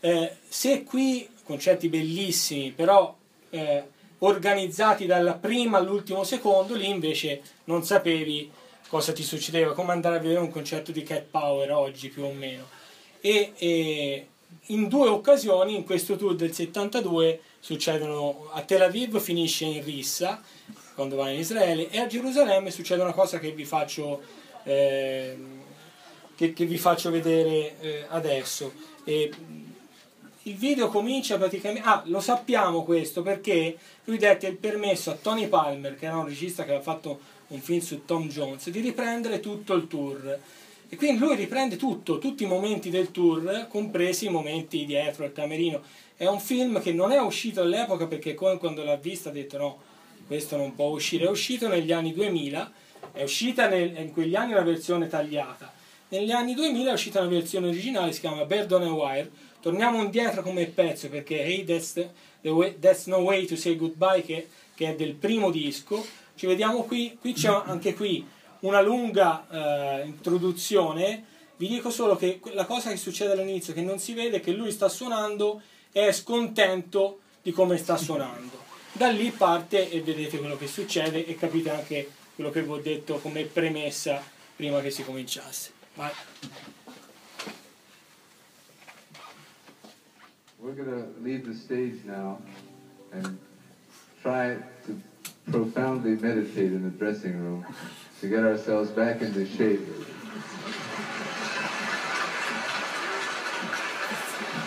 [0.00, 3.14] eh, se qui concerti bellissimi, però
[3.50, 3.82] eh,
[4.18, 8.50] organizzati dalla prima all'ultimo secondo, lì invece non sapevi
[8.88, 12.32] cosa ti succedeva, come andare a vedere un concerto di Cat Power oggi più o
[12.32, 12.68] meno.
[13.20, 14.26] E, e
[14.68, 20.42] in due occasioni, in questo tour del 72, succedono a Tel Aviv finisce in rissa
[20.94, 24.20] quando va in Israele e a Gerusalemme succede una cosa che vi faccio,
[24.62, 25.36] eh,
[26.36, 28.72] che, che vi faccio vedere eh, adesso.
[29.04, 29.30] E,
[30.46, 31.88] il video comincia praticamente.
[31.88, 36.26] Ah, lo sappiamo questo perché lui dette il permesso a Tony Palmer, che era un
[36.26, 37.18] regista che aveva fatto
[37.48, 40.38] un film su Tom Jones, di riprendere tutto il tour.
[40.88, 45.32] E quindi lui riprende tutto, tutti i momenti del tour, compresi i momenti dietro al
[45.32, 45.82] camerino.
[46.16, 49.56] È un film che non è uscito all'epoca perché Cohen quando l'ha visto ha detto
[49.56, 49.78] no,
[50.26, 51.26] questo non può uscire.
[51.26, 52.72] È uscito negli anni 2000,
[53.12, 55.72] è uscita nel- in quegli anni una versione tagliata.
[56.08, 59.30] Negli anni 2000 è uscita una versione originale, si chiama Bird on a Wire.
[59.60, 61.92] Torniamo indietro come pezzo perché Hey, that's,
[62.40, 66.04] the way- that's No Way to Say Goodbye, che, che è del primo disco.
[66.34, 68.26] Ci vediamo qui, qui c'è anche qui
[68.60, 69.46] una lunga
[70.00, 71.24] eh, introduzione.
[71.56, 74.52] Vi dico solo che la cosa che succede all'inizio, che non si vede, è che
[74.52, 75.62] lui sta suonando
[75.92, 78.63] e è scontento di come sta suonando.
[78.96, 82.76] Da lì parte e vedete quello che succede e capite anche quello che vi ho
[82.76, 84.22] detto come premessa
[84.54, 85.72] prima che si cominciasse.
[85.94, 86.12] Vai.
[90.60, 92.38] We're going to leave the stage now
[93.10, 93.36] and
[94.22, 95.00] try to
[95.50, 97.66] profoundly meditate in the dressing room
[98.20, 99.82] to get ourselves back into shape.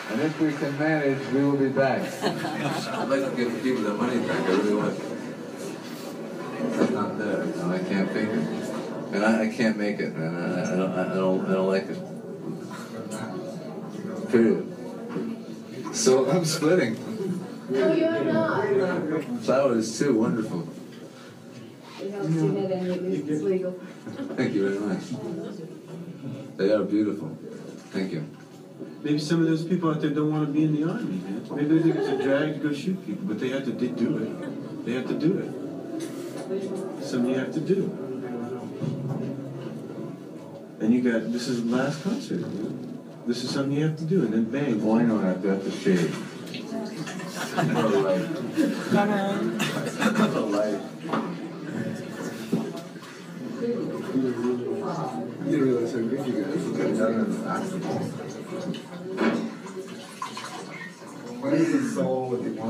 [0.09, 2.01] And if we can manage, we will be back.
[2.23, 4.41] I'd like to give the people their money back.
[4.41, 4.99] I really want.
[6.59, 7.45] It's not there.
[7.45, 9.13] No, I can't think it.
[9.13, 10.35] And I, I can't make it, man.
[10.35, 11.99] I, I, don't, I, don't, I don't like it.
[14.31, 15.95] Period.
[15.95, 16.97] So I'm splitting.
[17.69, 19.23] No, you're not.
[19.41, 20.67] Flowers too, wonderful.
[22.01, 23.71] We haven't seen it and it is legal.
[24.35, 25.03] Thank you very much.
[26.57, 27.37] They are beautiful.
[27.91, 28.25] Thank you.
[29.03, 31.45] Maybe some of those people out there don't want to be in the army, man.
[31.51, 33.87] Maybe they think it's a drag to go shoot people, but they have to they
[33.87, 34.85] do it.
[34.85, 35.51] They have to do it.
[37.03, 37.91] Something you have to do.
[40.79, 42.41] And you got this is the last concert.
[42.41, 42.99] Man.
[43.25, 44.81] This is something you have to do, and then bang.
[44.83, 46.15] Why not have to have to shave?
[46.15, 48.27] For a life.
[50.31, 50.81] For a life.
[55.43, 56.63] You didn't realize how good you guys
[57.73, 58.26] look.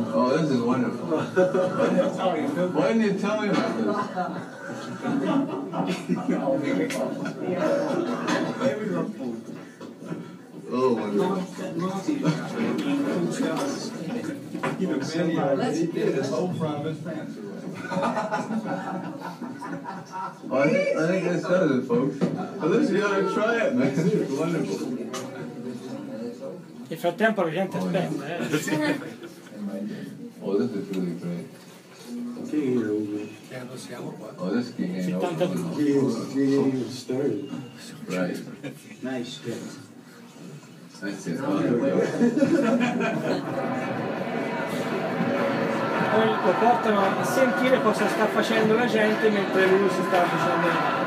[0.09, 1.05] Oh, this is wonderful.
[2.71, 3.85] Why didn't you tell me about this?
[10.71, 11.35] oh, wonderful.
[13.39, 13.69] God.
[14.87, 15.37] know, Cindy.
[20.49, 22.15] I, think, I think this does it, folks.
[22.15, 23.93] You got to try it, man.
[23.95, 25.36] It's wonderful.
[26.87, 28.57] Nel frattempo la gente oh, aspetta, eh.
[28.59, 28.79] sì.
[30.39, 31.47] Oh, adesso te lo riprendo.
[32.49, 33.27] Che era Uber?
[33.49, 34.33] Che anno siamo qua?
[34.37, 35.83] Oh, adesso che era 72.
[38.07, 38.43] Right.
[39.01, 39.41] Nice.
[40.99, 41.39] That's it.
[41.41, 41.59] Oh,
[46.09, 51.06] Poi lo portano a sentire cosa sta facendo la gente mentre lui si sta facendo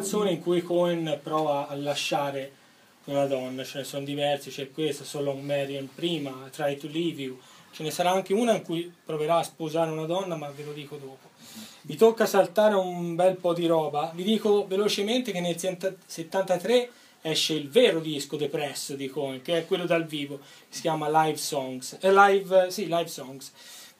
[0.00, 2.52] canzone in cui Cohen prova a lasciare
[3.04, 7.20] una donna, ce ne sono diversi, c'è questa, So Long Marian prima, Try to Leave
[7.20, 7.38] You,
[7.70, 10.72] ce ne sarà anche una in cui proverà a sposare una donna, ma ve lo
[10.72, 11.28] dico dopo.
[11.82, 16.90] Vi tocca saltare un bel po' di roba, vi dico velocemente che nel 73
[17.20, 20.40] esce il vero disco depresso di Cohen, che è quello dal vivo,
[20.70, 23.52] si chiama Live Songs, eh, live, sì, live songs.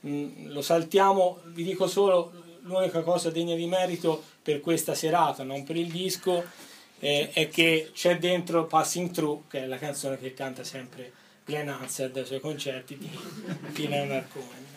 [0.07, 2.33] Mm, lo saltiamo, vi dico solo
[2.63, 6.45] l'unica cosa degna di merito per questa serata, non per il disco,
[6.99, 11.13] eh, è che c'è dentro Passing Through, che è la canzone che canta sempre
[11.45, 13.11] Glenn Hansard ai suoi concerti di,
[13.73, 14.69] di Leonard Cohen.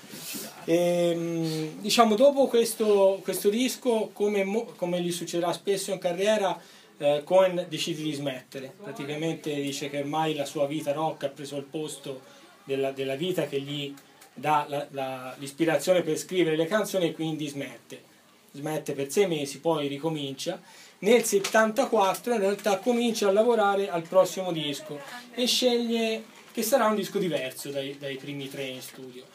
[0.65, 6.59] E, diciamo, dopo questo, questo disco, come, come, gli succederà spesso in carriera,
[6.97, 8.73] eh, Cohen decide di smettere.
[8.81, 12.21] Praticamente dice che ormai la sua vita rock ha preso il posto
[12.63, 13.93] della, della vita che gli
[14.33, 18.11] dà la, la, l'ispirazione per scrivere le canzoni e quindi smette.
[18.51, 20.61] Smette per sei mesi, poi ricomincia.
[20.99, 24.99] Nel 74 in realtà comincia a lavorare al prossimo disco
[25.33, 29.25] e sceglie che sarà un disco diverso dai, dai primi tre in studio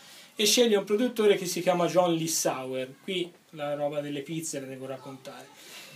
[0.40, 2.94] e sceglie un produttore che si chiama John Lissauer.
[3.02, 5.48] Qui la roba delle pizze la devo raccontare.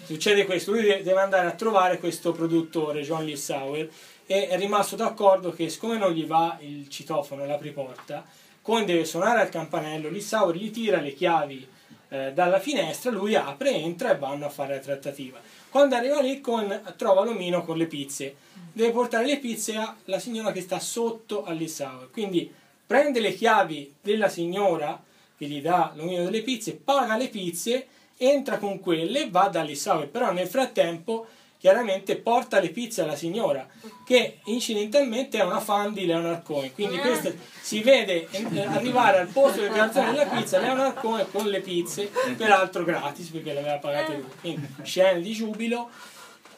[0.03, 3.89] Succede questo, lui deve andare a trovare questo produttore, John Lissauer,
[4.27, 8.27] e è rimasto d'accordo che siccome non gli va il citofono, l'apriporta,
[8.63, 11.69] Cohen deve suonare al campanello, Lissauer gli tira le chiavi
[12.09, 15.41] eh, dalla finestra, lui apre, entra e vanno a fare la trattativa.
[15.69, 18.37] Quando arriva lì Cohen trova l'omino con le pizze,
[18.73, 22.53] deve portare le pizze alla signora che sta sotto a Lissauer, quindi
[22.87, 25.03] prende le chiavi della signora
[25.37, 27.87] che gli dà l'omino delle pizze, paga le pizze,
[28.17, 31.27] entra con quelle e va da Lissauer, però nel frattempo
[31.63, 33.65] chiaramente porta le pizze alla signora
[34.05, 36.75] che incidentalmente è una fan di Leonard Cohen.
[36.75, 41.47] Quindi questo si vede eh, arrivare al posto del piazzale della pizza Leonard Cohen con
[41.47, 44.31] le pizze peraltro gratis perché le aveva pagate lui.
[44.41, 45.89] Quindi scene di giubilo.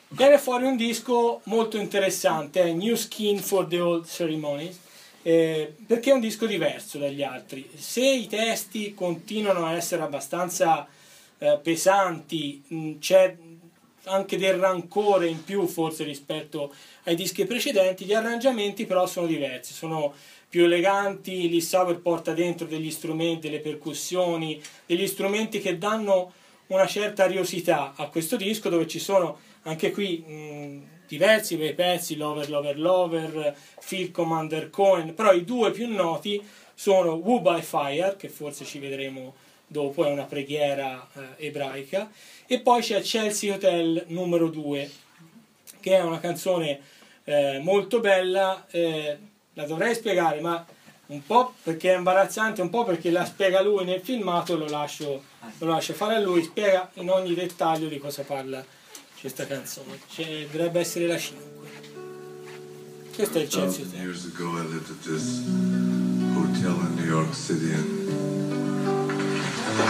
[0.08, 4.80] Viene fuori un disco molto interessante New Skin for the Old Ceremonies
[5.20, 7.68] eh, perché è un disco diverso dagli altri.
[7.76, 10.88] Se i testi continuano a essere abbastanza
[11.36, 13.36] eh, pesanti mh, c'è
[14.04, 16.72] anche del rancore in più forse rispetto
[17.04, 20.12] ai dischi precedenti, gli arrangiamenti però sono diversi, sono
[20.48, 26.32] più eleganti, Lissauer porta dentro degli strumenti, delle percussioni, degli strumenti che danno
[26.68, 32.16] una certa ariosità a questo disco dove ci sono anche qui mh, diversi bei pezzi,
[32.16, 36.42] Lover, Lover, Lover, Phil Commander Cohen, però i due più noti
[36.74, 39.34] sono Woo by Fire, che forse ci vedremo
[39.66, 42.10] dopo, è una preghiera eh, ebraica,
[42.46, 44.90] e poi c'è Chelsea Hotel numero 2,
[45.80, 46.80] che è una canzone
[47.24, 49.18] eh, molto bella, eh,
[49.54, 50.64] la dovrei spiegare, ma
[51.06, 55.22] un po' perché è imbarazzante, un po' perché la spiega lui nel filmato, lo lascio,
[55.58, 58.64] lo lascio fare a lui, spiega in ogni dettaglio di cosa parla
[59.20, 60.00] questa canzone.
[60.08, 61.52] Cioè, dovrebbe essere la 5.
[63.14, 64.00] Questo è il Chelsea Hotel.
[64.00, 65.42] Years ago, I lived at this
[66.34, 68.33] hotel in New York City, and
[69.76, 69.80] I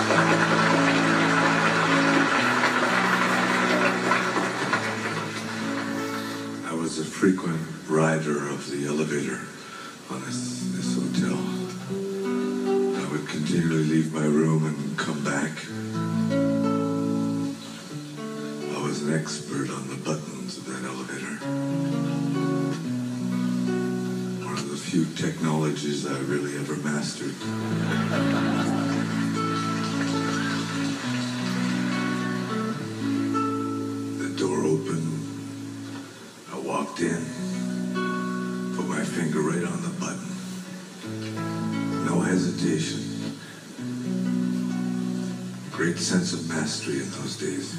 [6.73, 9.41] was a frequent rider of the elevator
[10.11, 11.37] on this, this hotel.
[12.97, 15.53] I would continually leave my room and come back.
[18.75, 21.37] I was an expert on the buttons of that elevator.
[24.47, 27.35] One of the few technologies I really ever mastered.
[36.95, 40.29] Walked in, put my finger right on the button.
[42.07, 43.01] No hesitation.
[45.73, 47.75] Great sense of mastery in those days.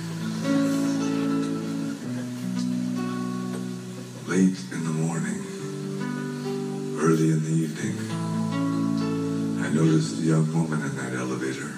[4.28, 5.41] Late in the morning,
[6.99, 7.97] early in the evening,
[9.63, 11.72] I noticed a young woman in that elevator.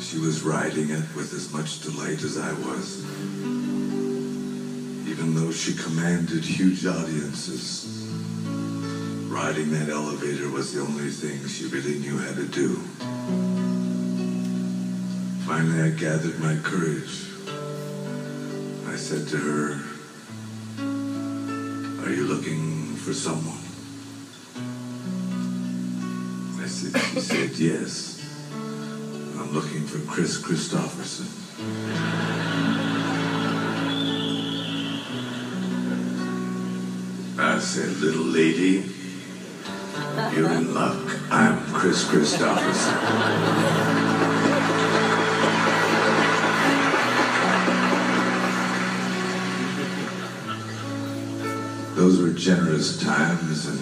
[0.00, 3.63] She was riding it with as much delight as I was.
[5.34, 8.06] Though she commanded huge audiences,
[9.26, 12.76] riding that elevator was the only thing she really knew how to do.
[15.44, 17.26] Finally, I gathered my courage.
[18.86, 19.80] I said to her,
[22.04, 23.58] Are you looking for someone?
[26.62, 28.22] I said, she said, Yes.
[28.52, 31.26] I'm looking for Chris Christopherson.
[37.64, 38.84] Said, little lady,
[40.34, 41.18] you're in luck.
[41.30, 42.94] I'm Chris Christopherson.
[51.94, 53.78] Those were generous times, and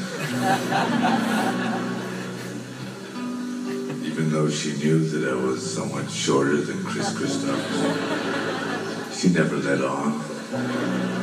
[4.07, 7.61] even though she knew that I was somewhat shorter than Chris Christoph,
[9.13, 11.22] she never let on.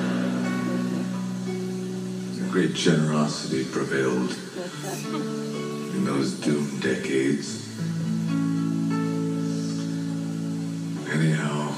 [2.51, 4.31] Great generosity prevailed
[5.93, 7.67] in those doomed decades.
[11.11, 11.75] Anyhow,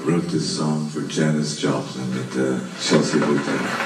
[0.00, 3.83] I wrote this song for Janis Joplin at the Chelsea Hotel.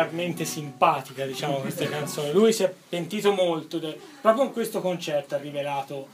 [0.00, 2.32] Particolarmente simpatica, diciamo, questa canzone.
[2.32, 6.08] Lui si è pentito molto, de- proprio in questo concerto ha rivelato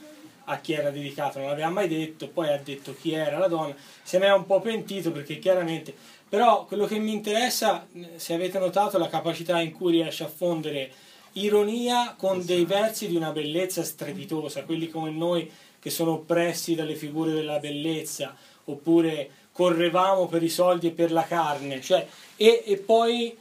[0.46, 3.74] a chi era dedicato, non l'aveva mai detto, poi ha detto chi era la donna,
[4.02, 5.94] se ne è un po' pentito perché chiaramente,
[6.28, 10.90] però quello che mi interessa, se avete notato, la capacità in cui riesce a fondere
[11.32, 16.94] ironia con dei versi di una bellezza strepitosa, quelli come noi che sono oppressi dalle
[16.94, 18.34] figure della bellezza,
[18.64, 22.06] oppure correvamo per i soldi e per la carne, cioè,
[22.36, 23.36] e, e poi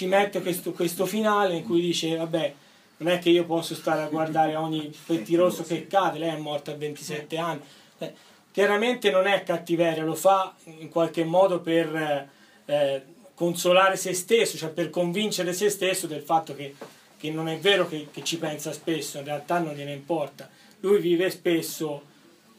[0.00, 2.54] ci mette questo, questo finale in cui dice, vabbè,
[2.98, 6.72] non è che io posso stare a guardare ogni pettirosso che cade, lei è morta
[6.72, 7.60] a 27 anni.
[7.98, 8.14] Eh,
[8.50, 12.28] chiaramente non è cattiveria, lo fa in qualche modo per
[12.64, 13.02] eh,
[13.34, 16.74] consolare se stesso, cioè per convincere se stesso del fatto che
[17.18, 20.48] che non è vero che, che ci pensa spesso, in realtà non gliene importa.
[20.80, 22.02] Lui vive spesso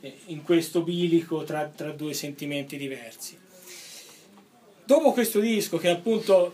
[0.01, 3.35] eh, in questo bilico tra, tra due sentimenti diversi.
[4.83, 6.53] Dopo questo disco, che appunto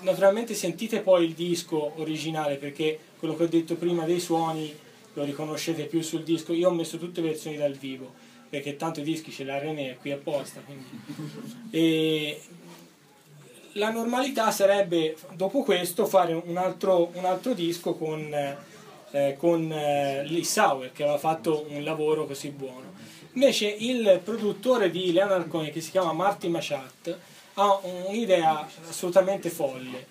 [0.00, 4.74] naturalmente sentite poi il disco originale perché quello che ho detto prima dei suoni
[5.14, 6.52] lo riconoscete più sul disco.
[6.52, 9.96] Io ho messo tutte le versioni dal vivo perché tanto i dischi ce l'ha René
[10.00, 10.62] qui apposta.
[13.72, 18.32] La normalità sarebbe dopo questo fare un altro, un altro disco con,
[19.10, 22.96] eh, con eh, Lee Sauer che aveva fatto un lavoro così buono.
[23.32, 27.16] Invece il produttore di Leonard Cohen che si chiama Marty Machat
[27.58, 30.06] ha un'idea assolutamente folle.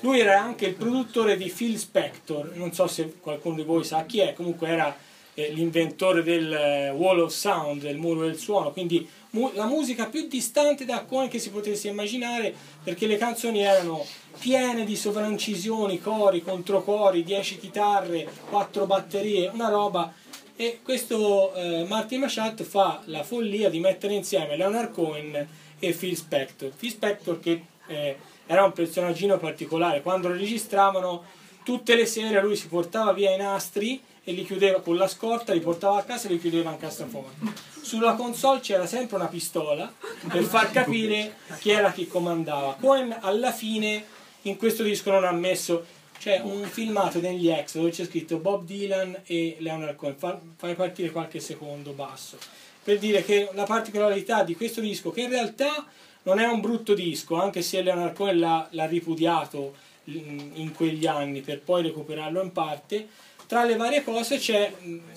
[0.00, 4.04] Lui era anche il produttore di Phil Spector, non so se qualcuno di voi sa
[4.04, 4.96] chi è, comunque era
[5.34, 10.06] eh, l'inventore del eh, Wall of Sound, del muro del suono, quindi mu- la musica
[10.06, 14.04] più distante da Cohen che si potesse immaginare, perché le canzoni erano
[14.38, 20.12] piene di sovraincisioni, cori, controcori, 10 chitarre, 4 batterie, una roba.
[20.54, 25.48] E questo eh, Martin Machat fa la follia di mettere insieme Leonard Cohen
[25.84, 26.70] e Phil Spector.
[26.70, 28.16] Phil Spector che eh,
[28.46, 31.24] era un personaggino particolare, quando lo registravano
[31.64, 35.52] tutte le sere lui si portava via i nastri e li chiudeva con la scorta,
[35.52, 37.52] li portava a casa e li chiudeva in cassaforte.
[37.80, 39.92] Sulla console c'era sempre una pistola
[40.28, 42.76] per far capire chi era chi comandava.
[42.78, 44.04] Cohen alla fine
[44.42, 45.84] in questo disco non ha messo
[46.16, 50.14] c'è un filmato degli ex dove c'è scritto Bob Dylan e Leonard Cohen.
[50.16, 52.38] Fa- Fai partire qualche secondo basso
[52.82, 55.86] per dire che la particolarità di questo disco, che in realtà
[56.24, 59.74] non è un brutto disco, anche se Leonard Cohen l'ha, l'ha ripudiato
[60.04, 63.08] in quegli anni per poi recuperarlo in parte,
[63.46, 64.72] tra le varie cose c'è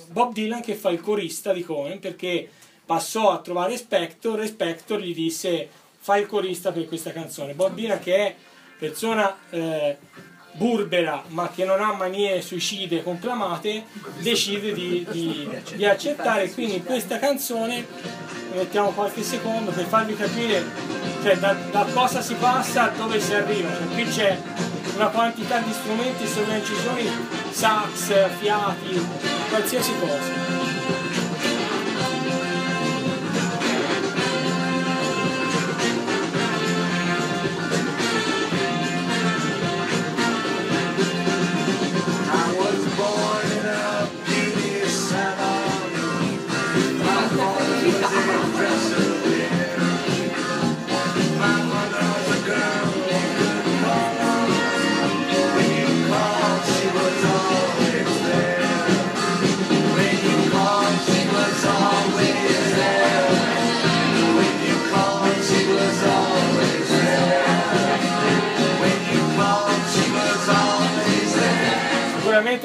[0.09, 2.49] Bob Dylan che fa il corista di Cohen perché
[2.85, 7.53] passò a trovare Spector e Spector gli disse fai il corista per questa canzone.
[7.53, 8.35] Bob Dylan che è
[8.77, 9.97] persona eh,
[10.55, 13.83] burbera ma che non ha manie suicide conclamate
[14.19, 16.49] decide di, di- di accettare.
[16.51, 17.85] Quindi in questa canzone
[18.53, 20.63] mettiamo qualche secondo per farvi capire
[21.21, 23.69] cioè, da, da cosa si passa a dove si arriva.
[23.69, 24.37] Cioè, qui c'è
[24.95, 27.09] una quantità di strumenti sovraincisioni
[27.51, 29.05] sax, fiati
[29.49, 31.24] qualsiasi cosa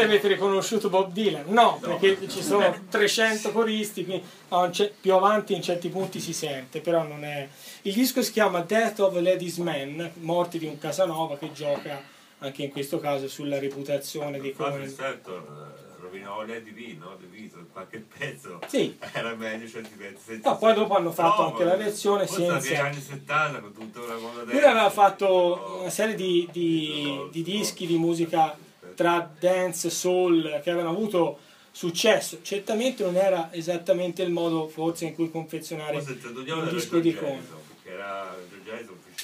[0.01, 4.25] Sicuramente avete riconosciuto Bob Dylan, no, perché ci sono 300 coristi, quindi
[4.73, 7.49] ce- più avanti in certi punti si sente, però non è...
[7.83, 12.03] Il disco si chiama Death of a Ladies Man, Morti di un Casanova, che gioca
[12.39, 14.95] anche in questo caso sulla reputazione di Quasi Cohen.
[14.95, 17.17] certo, eh, rovinò Lady V, no?
[17.21, 18.97] The Beatles, qualche pezzo Sì.
[19.13, 22.83] era meglio certi pezzi No, poi dopo hanno fatto No, anche ma- la versione senza-
[22.85, 27.87] anni 70 con tutta la moda Lui aveva fatto una serie di, di- di dischi
[27.87, 28.57] di musica
[28.95, 31.39] tra dance, soul, che avevano avuto
[31.71, 32.41] successo.
[32.43, 37.69] Certamente non era esattamente il modo forse in cui confezionare il un disco di ufficialmente.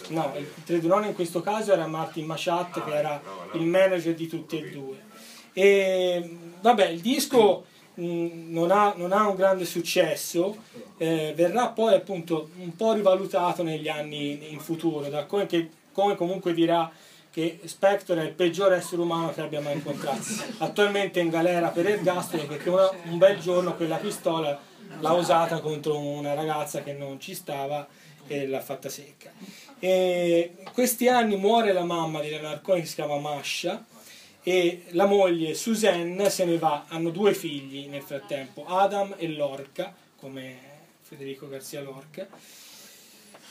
[0.08, 3.20] No, il tredunone in questo caso era Martin Machat che era
[3.52, 5.04] il manager di tutti e due.
[5.52, 7.64] E vabbè, il disco
[7.94, 10.56] mh, non ha, non ha un grande successo,
[10.98, 16.16] eh, verrà poi appunto un po' rivalutato negli anni in futuro, da Cohen che Cohen
[16.16, 16.90] comunque dirà
[17.36, 20.22] che Spector è il peggior essere umano che abbia mai incontrato.
[20.56, 24.58] Attualmente è in galera per ergastolo perché una- un bel giorno quella pistola
[25.00, 27.86] l'ha usata contro una ragazza che non ci stava
[28.26, 29.30] e l'ha fatta secca.
[29.78, 33.84] E questi anni muore la mamma di Leonard Cohen che si chiama Masha
[34.42, 39.94] e la moglie Suzanne se ne va, hanno due figli nel frattempo, Adam e Lorca,
[40.18, 40.56] come
[41.02, 42.26] Federico Garcia Lorca.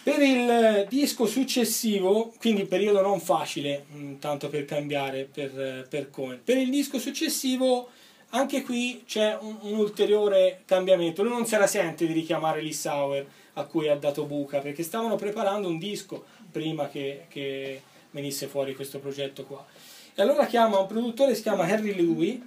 [0.05, 6.41] Per il disco successivo, quindi periodo non facile, mh, tanto per cambiare per, per Cohen,
[6.43, 7.89] per il disco successivo
[8.29, 11.23] anche qui c'è un, un ulteriore cambiamento.
[11.23, 14.83] Lui non se la sente di richiamare Lee Sauer a cui ha dato buca, perché
[14.83, 17.81] stavano preparando un disco prima che, che
[18.11, 19.65] venisse fuori questo progetto qua.
[20.13, 22.39] E allora chiama un produttore, si chiama Harry Louis,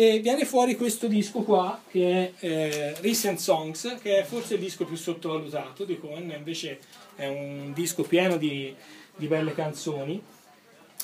[0.00, 4.60] e viene fuori questo disco qua, che è eh, Recent Songs, che è forse il
[4.60, 6.78] disco più sottovalutato di Cohen, invece
[7.16, 8.72] è un disco pieno di,
[9.16, 10.22] di belle canzoni.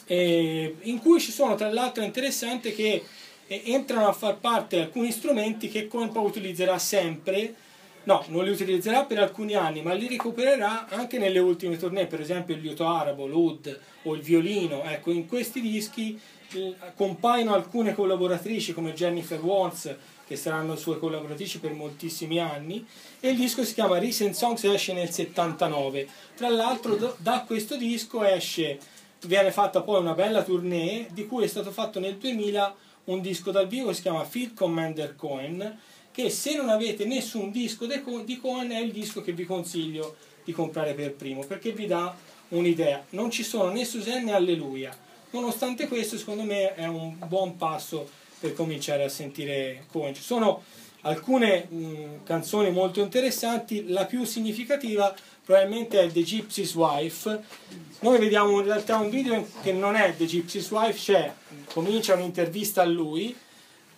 [0.06, 3.02] eh, in cui ci sono tra l'altro interessante che
[3.48, 7.54] eh, entrano a far parte alcuni strumenti che Cohen poi utilizzerà sempre
[8.04, 12.20] no, non li utilizzerà per alcuni anni ma li recupererà anche nelle ultime tournée per
[12.20, 16.20] esempio il liuto arabo, l'oud o il violino ecco in questi dischi
[16.94, 19.96] compaiono alcune collaboratrici come Jennifer Warnes
[20.26, 22.86] che saranno sue collaboratrici per moltissimi anni
[23.20, 28.22] e il disco si chiama Recent Songs esce nel 79 tra l'altro da questo disco
[28.22, 28.78] esce
[29.26, 32.74] viene fatta poi una bella tournée di cui è stato fatto nel 2000
[33.04, 35.78] un disco dal vivo che si chiama Field Commander Cohen
[36.10, 40.52] che se non avete nessun disco di Cohen è il disco che vi consiglio di
[40.52, 42.14] comprare per primo perché vi dà
[42.50, 43.04] un'idea.
[43.10, 44.96] Non ci sono né Suzanne né Alleluia
[45.34, 48.08] nonostante questo secondo me è un buon passo
[48.38, 50.62] per cominciare a sentire Cohen ci sono
[51.02, 55.14] alcune mh, canzoni molto interessanti la più significativa
[55.44, 57.42] probabilmente è The Gypsy's Wife.
[58.00, 61.32] Noi vediamo in realtà un video che non è The Gypsy's Wife, c'è,
[61.72, 63.36] comincia un'intervista a lui,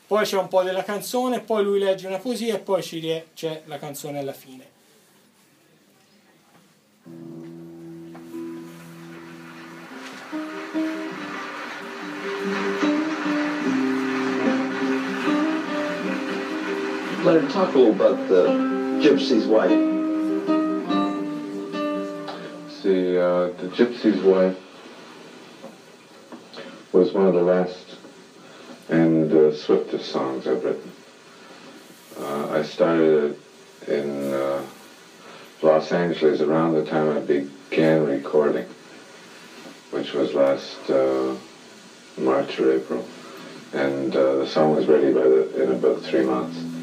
[0.06, 3.78] poi c'è un po' della canzone, poi lui legge una poesia e poi c'è la
[3.78, 4.74] canzone alla fine.
[17.26, 18.44] Leonard, talk a little about the
[19.02, 19.72] Gypsy's wife.
[22.70, 24.56] See, uh, The Gypsy's Wife
[26.92, 27.96] was one of the last
[28.88, 30.92] and uh, swiftest songs I've written.
[32.20, 34.64] Uh, I started it in uh,
[35.62, 38.68] Los Angeles around the time I began recording,
[39.90, 41.34] which was last uh,
[42.18, 43.04] March or April.
[43.72, 46.75] And uh, the song was ready by the, in about three months.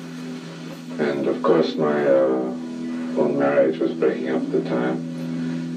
[1.00, 2.54] And of course, my uh,
[3.18, 4.98] own marriage was breaking up at the time.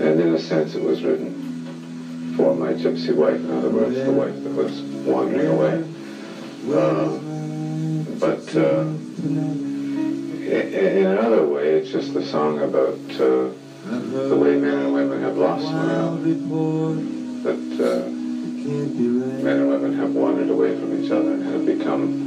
[0.01, 4.12] And in a sense, it was written for my gypsy wife, in other words, the
[4.12, 5.85] wife that was wandering away.
[6.69, 7.19] Uh,
[8.19, 8.83] but uh,
[10.47, 13.49] in another way, it's just a song about uh,
[14.29, 16.17] the way men and women have lost one another.
[17.43, 22.26] That uh, men and women have wandered away from each other and have become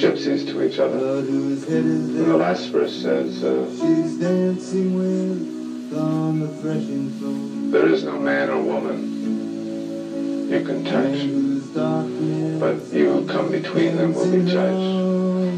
[0.00, 1.20] gypsies to each other.
[1.20, 3.66] The last verse says, uh.
[7.70, 11.28] There is no man or woman you can touch,
[12.58, 15.00] but you who come between them will be judged.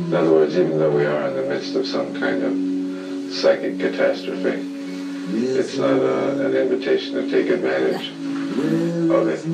[0.09, 3.79] In other words, even though we are in the midst of some kind of psychic
[3.79, 4.61] catastrophe,
[5.33, 9.45] it's not a, an invitation to take advantage of it.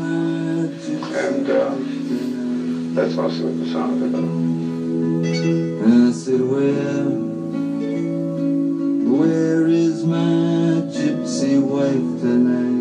[1.14, 1.74] And uh,
[3.00, 4.67] that's mostly what the song is about.
[5.28, 7.04] I said, Where,
[9.18, 12.77] where is my gypsy wife tonight?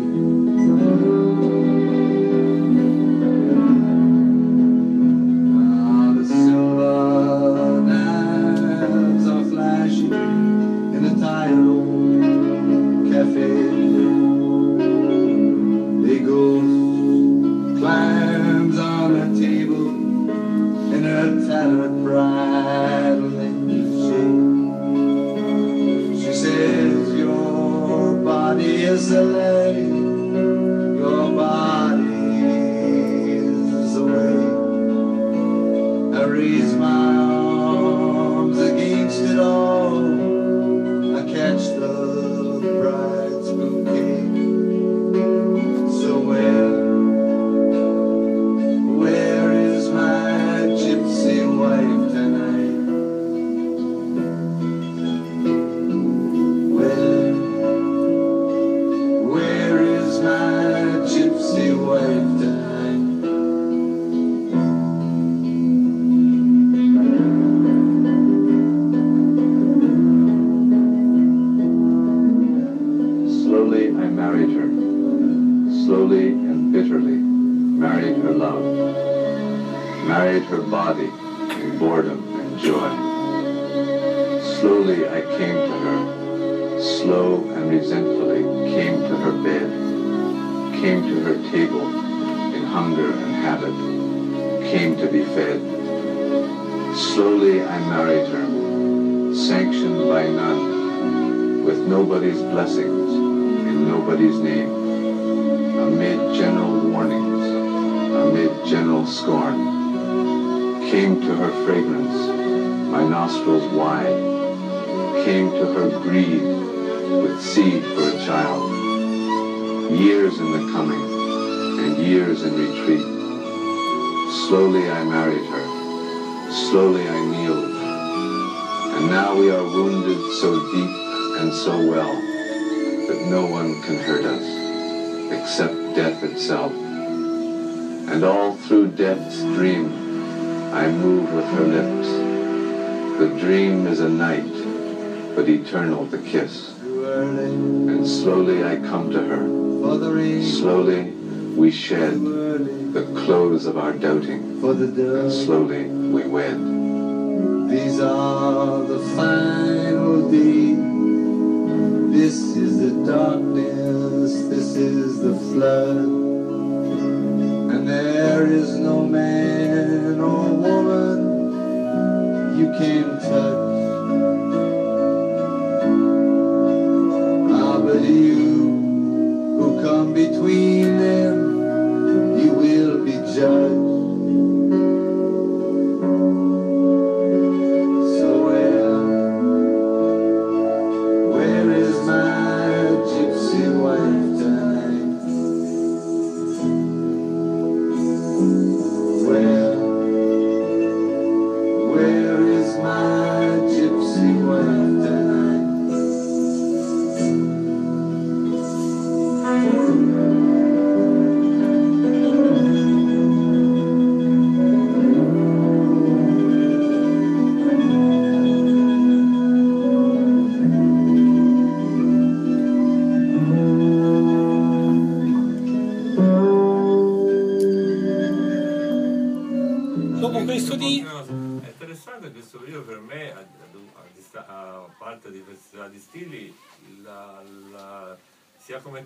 [172.74, 173.17] You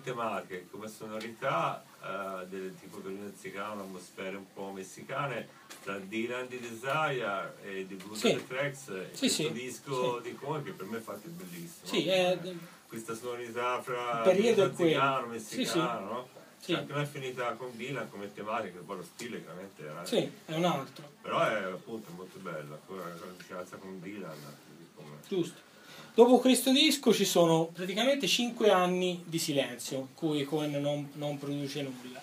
[0.03, 5.47] sia come tematiche che come sonorità, eh, del tipo messicano, atmosfere un po' messicane,
[5.81, 8.45] tra Dylan di Desire e di Blue Sì.
[8.45, 11.85] Tracks, e Sì, questo sì, disco di Cohen che per me infatti è bellissimo.
[11.85, 12.37] Sì, è...
[12.87, 15.55] Questa sonorità fra è messicano.
[15.55, 15.77] Sì, sì.
[15.79, 16.27] no?
[16.59, 16.71] Sì.
[16.73, 20.05] C'è anche un'affinità con Dylan come tematica, poi lo stile chiaramente era...
[20.05, 21.11] Sì, è un altro.
[21.21, 23.15] Però è appunto molto bello, ancora la
[23.77, 24.37] con Dylan.
[24.95, 25.71] come- Giusto.
[26.15, 31.81] Dopo questo disco ci sono praticamente 5 anni di silenzio, cui Cohen non, non produce
[31.81, 32.21] nulla.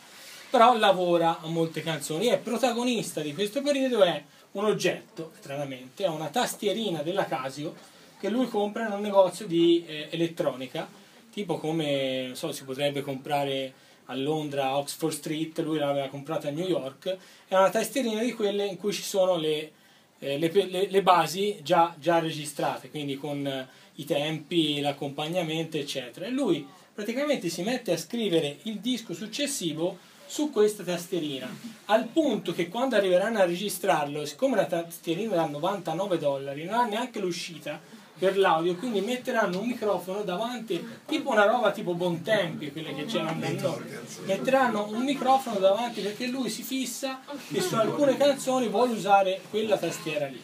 [0.49, 4.23] Però lavora a molte canzoni e protagonista di questo periodo è
[4.53, 7.75] un oggetto, stranamente, è una tastierina della Casio
[8.21, 10.89] che lui compra in un negozio di eh, elettronica,
[11.33, 13.73] tipo come non so, si potrebbe comprare
[14.05, 17.17] a Londra, Oxford Street, lui l'aveva comprata a New York,
[17.49, 19.73] è una tastierina di quelle in cui ci sono le,
[20.21, 26.27] eh, le, le- le basi già, già registrate, quindi con eh, i tempi, l'accompagnamento, eccetera.
[26.27, 31.53] E lui praticamente si mette a scrivere il disco successivo su questa tastierina,
[31.87, 36.87] al punto che quando arriveranno a registrarlo, siccome la tastierina da 99 dollari, non ha
[36.87, 37.81] neanche l'uscita
[38.21, 43.41] per l'audio, quindi metteranno un microfono davanti, tipo una roba tipo Bontempi, quelle che c'erano
[43.41, 43.83] da noi.
[44.27, 49.79] Metteranno un microfono davanti perché lui si fissa e su alcune canzoni vuole usare quella
[49.79, 50.41] tastiera lì.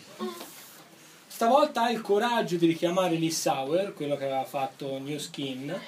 [1.27, 5.79] Stavolta ha il coraggio di richiamare Lee Sauer, quello che aveva fatto New Skin,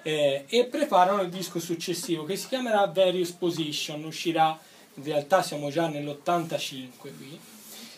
[0.00, 4.58] eh, e preparano il disco successivo che si chiamerà Various Position, uscirà,
[4.94, 7.38] in realtà siamo già nell'85 qui.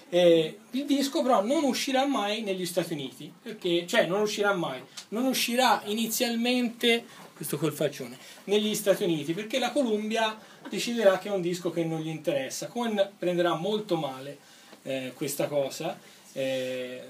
[0.08, 4.80] Eh, il disco però non uscirà mai negli Stati Uniti, perché, cioè non uscirà mai,
[5.08, 7.04] non uscirà inizialmente,
[7.34, 10.38] questo col faccione, negli Stati Uniti, perché la Columbia
[10.68, 12.68] deciderà che è un disco che non gli interessa.
[12.68, 14.38] Cohen prenderà molto male
[14.82, 15.98] eh, questa cosa,
[16.32, 17.02] eh,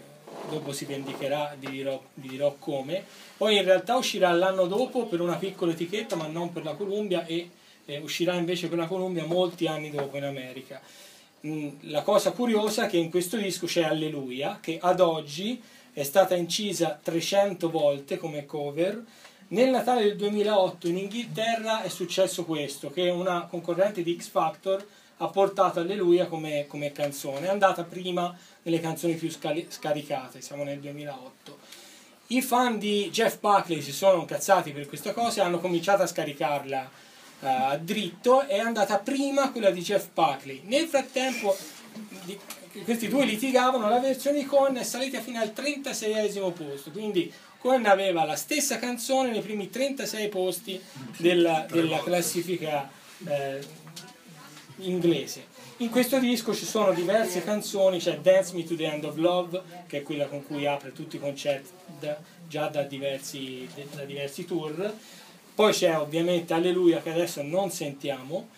[0.48, 3.04] dopo si vendicherà, vi dirò, vi dirò come.
[3.36, 7.26] Poi in realtà uscirà l'anno dopo per una piccola etichetta, ma non per la Columbia,
[7.26, 7.50] e
[7.84, 10.80] eh, uscirà invece per la Columbia molti anni dopo in America.
[11.44, 15.60] Mm, La cosa curiosa è che in questo disco c'è Alleluia, che ad oggi
[15.92, 19.02] è stata incisa 300 volte come cover.
[19.48, 24.84] Nel Natale del 2008 in Inghilterra è successo questo, che una concorrente di X Factor
[25.18, 30.64] ha portato Alleluia come, come canzone, è andata prima nelle canzoni più scali- scaricate, siamo
[30.64, 31.58] nel 2008.
[32.28, 36.06] I fan di Jeff Buckley si sono incazzati per questa cosa e hanno cominciato a
[36.06, 36.90] scaricarla
[37.40, 40.62] a dritto, è andata prima quella di Jeff Buckley.
[40.64, 41.56] Nel frattempo
[42.24, 42.38] di-
[42.84, 47.86] questi due litigavano, la versione di Cohen è salita fino al 36esimo posto, quindi Cohen
[47.86, 50.80] aveva la stessa canzone nei primi 36 posti
[51.16, 52.88] della, della classifica
[53.26, 53.60] eh,
[54.78, 55.54] inglese.
[55.78, 59.62] In questo disco ci sono diverse canzoni, c'è Dance Me to the End of Love,
[59.86, 62.18] che è quella con cui apre tutti i concerti da-
[62.48, 64.94] già da diversi, da diversi tour,
[65.56, 68.48] Poi c'è ovviamente Alleluia che adesso non sentiamo,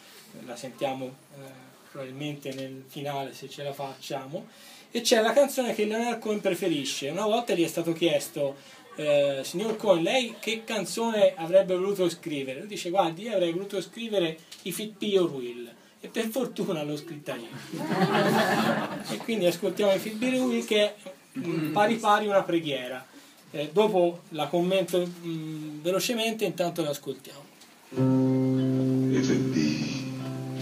[0.44, 1.44] la sentiamo eh,
[1.92, 4.48] probabilmente nel finale se ce la facciamo,
[4.90, 7.10] e c'è la canzone che Leonard Cohen preferisce.
[7.10, 8.56] Una volta gli è stato chiesto,
[8.96, 12.58] eh, signor Cohen, lei che canzone avrebbe voluto scrivere?
[12.58, 15.72] Lui dice, guardi, io avrei voluto scrivere Be Your Will.
[16.00, 17.46] E per fortuna l'ho scritta io.
[19.14, 20.94] e quindi ascoltiamo Be Your Will che è
[21.38, 23.06] mm, pari pari una preghiera.
[23.50, 26.82] Eh, dopo la commento mm, velocemente, intanto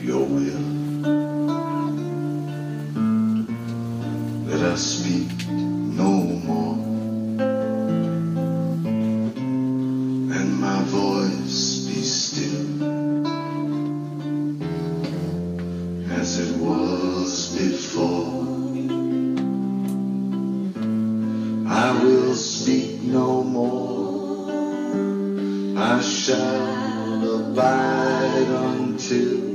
[0.02, 0.76] your will.
[4.46, 6.12] Let us speak no
[6.46, 6.78] more,
[10.32, 12.84] and my voice be still
[16.20, 18.46] as it was before.
[21.68, 22.15] I will
[23.16, 24.50] no more.
[25.78, 29.45] I shall abide until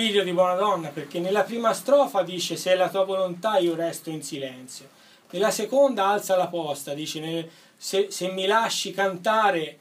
[0.00, 3.74] figlio di buona donna, perché nella prima strofa dice se è la tua volontà io
[3.74, 4.88] resto in silenzio.
[5.30, 9.78] Nella seconda alza la posta, dice se, se mi lasci cantare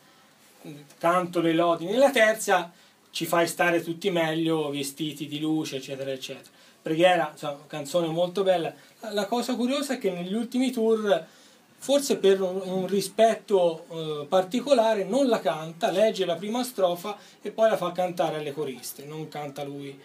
[0.97, 1.85] canto le lodi.
[1.85, 2.69] Nella terza
[3.11, 6.49] ci fai stare tutti meglio, vestiti di luce, eccetera, eccetera.
[6.81, 8.73] Preghiera, insomma, canzone molto bella.
[8.99, 11.25] La, la cosa curiosa è che negli ultimi tour,
[11.79, 17.69] forse per un, rispetto eh, particolare, non la canta, legge la prima strofa e poi
[17.69, 19.97] la fa cantare alle coriste, non canta lui,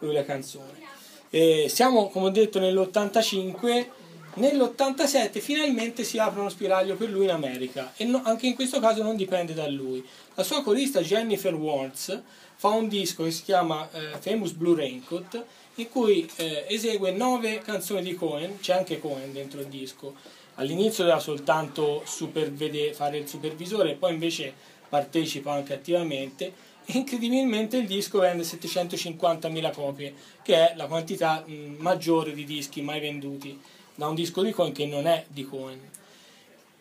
[0.00, 0.86] lui le canzoni.
[1.30, 3.86] E siamo, come ho detto, nell'85.
[4.32, 8.78] Nell'87 finalmente si apre uno spiraglio per lui in America e no- anche in questo
[8.78, 10.06] caso non dipende da lui.
[10.34, 12.22] La sua corista Jennifer Warnes
[12.54, 15.44] fa un disco che si chiama eh, Famous Blue Raincoat
[15.76, 20.14] in cui eh, esegue nove canzoni di Cohen, c'è anche Cohen dentro il disco.
[20.56, 24.52] All'inizio doveva soltanto fare il supervisore e poi invece
[24.88, 32.32] partecipa anche attivamente incredibilmente il disco vende 750.000 copie, che è la quantità mh, maggiore
[32.32, 33.60] di dischi mai venduti
[33.94, 35.80] da un disco di Cohen che non è di Cohen.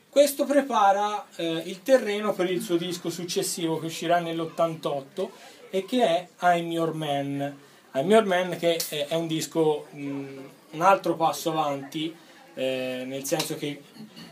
[0.10, 5.30] Questo prepara eh, il terreno per il suo disco successivo che uscirà nell'88
[5.70, 7.58] e che è I'm Your Man.
[7.94, 10.38] I'm Your Man che eh, è un disco, mh,
[10.72, 12.16] un altro passo avanti
[12.54, 13.82] eh, nel senso che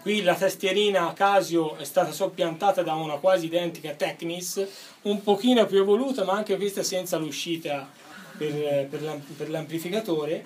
[0.02, 4.66] qui la tastierina Casio è stata soppiantata da una quasi identica Technis,
[5.04, 7.90] un pochino più evoluta, ma anche questa senza l'uscita
[8.38, 10.46] per, per l'am- per l'amplificatore.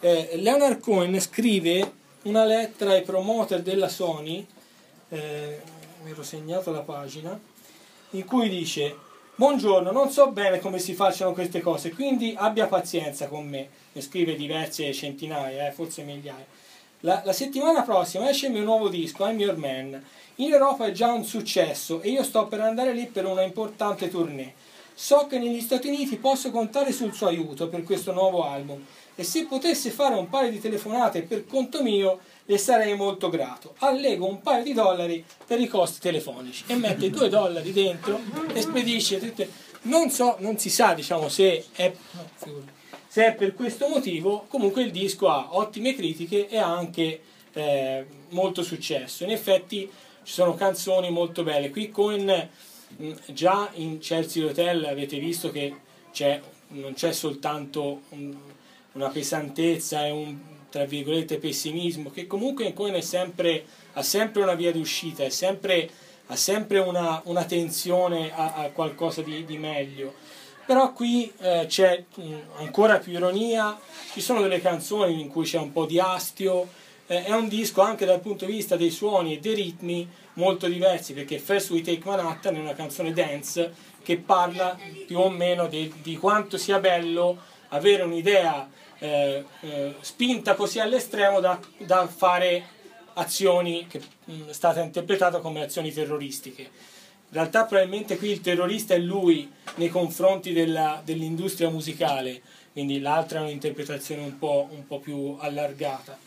[0.00, 4.46] Eh, Leonard Cohen scrive una lettera ai promoter della Sony,
[5.08, 5.60] eh,
[6.02, 7.38] mi ero segnato la pagina,
[8.10, 13.28] in cui dice Buongiorno, non so bene come si facciano queste cose, quindi abbia pazienza
[13.28, 13.68] con me.
[13.92, 16.44] Ne scrive diverse centinaia, eh, forse migliaia.
[17.04, 20.00] La, la settimana prossima esce il mio nuovo disco, I'm Your Man.
[20.36, 24.08] In Europa è già un successo e io sto per andare lì per una importante
[24.08, 24.54] tournée.
[24.94, 29.24] So che negli Stati Uniti posso contare sul suo aiuto per questo nuovo album e
[29.24, 33.74] se potesse fare un paio di telefonate per conto mio le sarei molto grato.
[33.78, 38.20] Allego un paio di dollari per i costi telefonici e mette due dollari dentro
[38.52, 39.34] e spedisce.
[39.82, 42.80] Non so, non si sa diciamo se è, no.
[43.12, 47.20] Se è per questo motivo, comunque il disco ha ottime critiche e ha anche
[47.52, 49.22] eh, molto successo.
[49.22, 49.80] In effetti
[50.22, 51.68] ci sono canzoni molto belle.
[51.68, 55.74] Qui con mh, già in Chelsea Hotel avete visto che
[56.10, 58.34] c'è, non c'è soltanto un-
[58.92, 60.38] una pesantezza e un
[60.70, 65.86] tra virgolette pessimismo che comunque Cohen sempre, ha sempre una via di uscita, è sempre,
[66.28, 70.14] ha sempre una, una tensione a, a qualcosa di, di meglio.
[70.64, 73.78] Però qui eh, c'è mh, ancora più ironia,
[74.12, 76.68] ci sono delle canzoni in cui c'è un po' di astio,
[77.06, 80.66] eh, è un disco anche dal punto di vista dei suoni e dei ritmi molto
[80.68, 85.66] diversi, perché First We Take Manhattan è una canzone dance che parla più o meno
[85.66, 88.68] di, di quanto sia bello avere un'idea
[88.98, 92.80] eh, eh, spinta così all'estremo da, da fare
[93.14, 96.70] azioni che mh, è stata interpretata come azioni terroristiche.
[97.34, 102.42] In realtà probabilmente qui il terrorista è lui nei confronti della- dell'industria musicale,
[102.72, 106.18] quindi l'altra è un'interpretazione un po', un po' più allargata.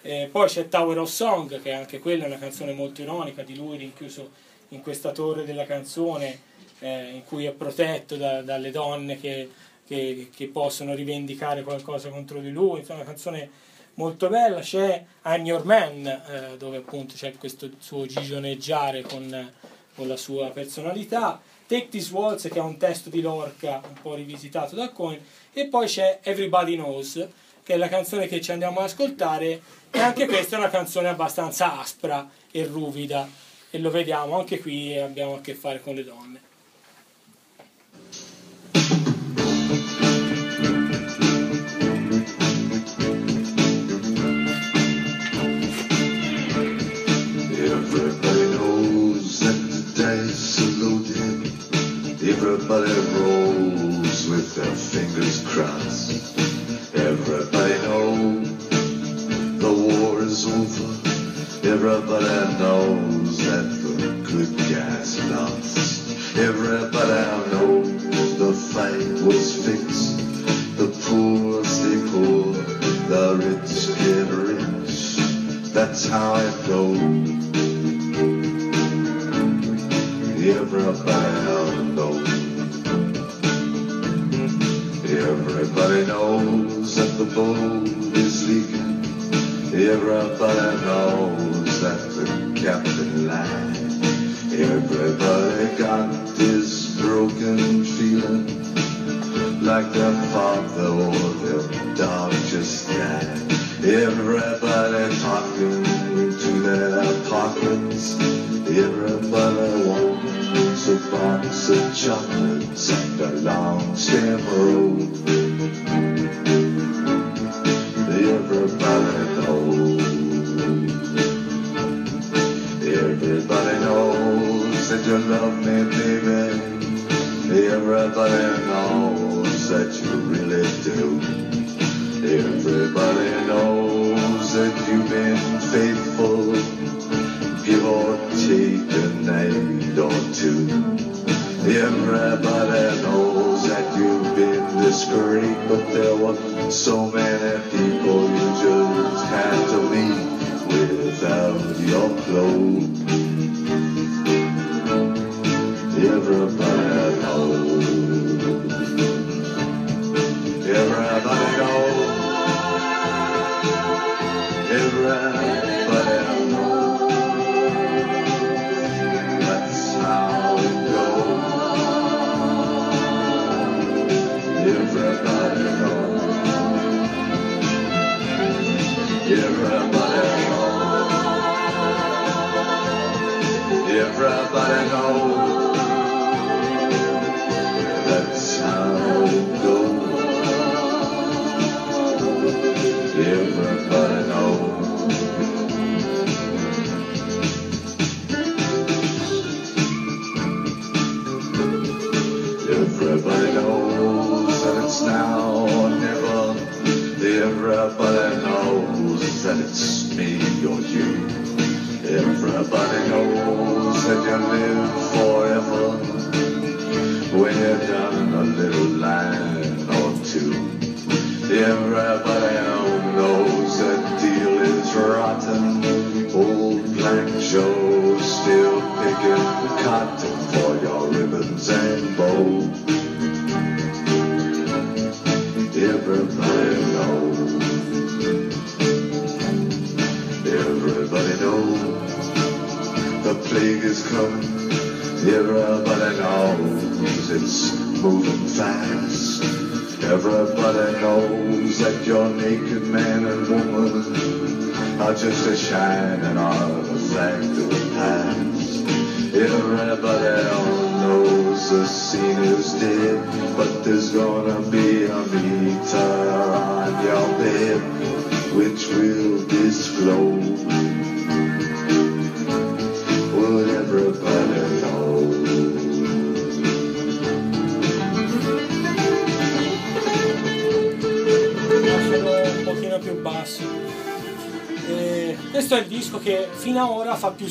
[0.00, 3.56] Eh, poi c'è Tower of Song, che anche quella è una canzone molto ironica di
[3.56, 4.30] lui rinchiuso
[4.68, 6.40] in questa torre della canzone,
[6.78, 9.50] eh, in cui è protetto da- dalle donne che,
[9.86, 12.78] che- che possono rivendicare qualcosa contro di lui.
[12.78, 13.50] Insomma, una canzone
[13.94, 14.60] molto bella.
[14.60, 19.52] C'è I'm Your Man, eh, dove appunto c'è questo suo gigioneggiare con,
[19.98, 21.40] con la sua personalità.
[21.66, 25.20] Take This Waltz, che è un testo di Lorca un po' rivisitato da Cohen.
[25.52, 27.26] E poi c'è Everybody Knows,
[27.64, 29.60] che è la canzone che ci andiamo ad ascoltare.
[29.90, 33.28] E anche questa è una canzone abbastanza aspra e ruvida.
[33.70, 36.27] E lo vediamo, anche qui abbiamo a che fare con le donne.
[52.50, 56.34] Everybody rolls with their fingers crossed.
[56.94, 58.68] Everybody knows
[59.58, 61.68] the war is over.
[61.68, 63.96] Everybody knows that the
[64.32, 66.38] good guys lost.
[66.38, 67.87] Everybody knows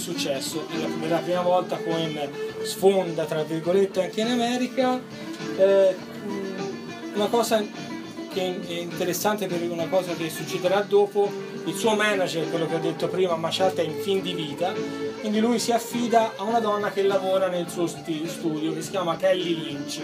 [0.08, 0.66] successo.
[1.00, 2.18] Per la prima volta Cohen
[2.64, 5.00] sfonda, tra virgolette, anche in America.
[5.58, 5.96] Eh,
[7.14, 7.62] una cosa
[8.32, 11.30] che è interessante per una cosa che succederà dopo,
[11.66, 14.72] il suo manager, quello che ho detto prima, Machat è in fin di vita,
[15.20, 19.18] quindi lui si affida a una donna che lavora nel suo studio, che si chiama
[19.18, 20.02] Kelly Lynch.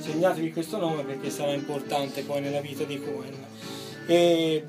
[0.00, 3.44] Segnatevi questo nome perché sarà importante poi nella vita di Cohen.
[4.06, 4.64] E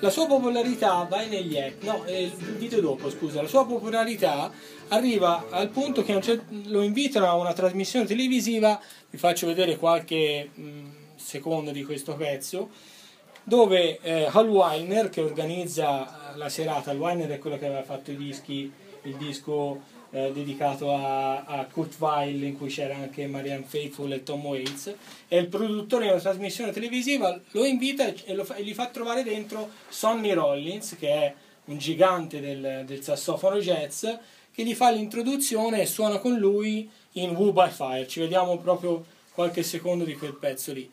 [0.00, 4.50] la sua popolarità va negli ec- no, eh, video dopo, scusa, la sua popolarità
[4.88, 9.46] arriva al punto che a un cer- lo invitano a una trasmissione televisiva, vi faccio
[9.46, 10.80] vedere qualche mh,
[11.16, 12.70] secondo di questo pezzo,
[13.42, 18.10] dove eh, Hal Weiner che organizza la serata, Hal Weiner è quello che aveva fatto
[18.10, 18.70] i dischi,
[19.02, 21.68] il disco eh, dedicato a, a
[21.98, 24.94] Weill in cui c'era anche Marianne Faithfull e Tom Waits
[25.28, 28.86] e il produttore di una trasmissione televisiva lo invita e, lo fa- e gli fa
[28.86, 31.34] trovare dentro Sonny Rollins che è
[31.66, 34.06] un gigante del, del sassofono jazz
[34.52, 38.08] che gli fa l'introduzione e suona con lui in Woo by Fire.
[38.08, 40.90] Ci vediamo proprio qualche secondo di quel pezzo lì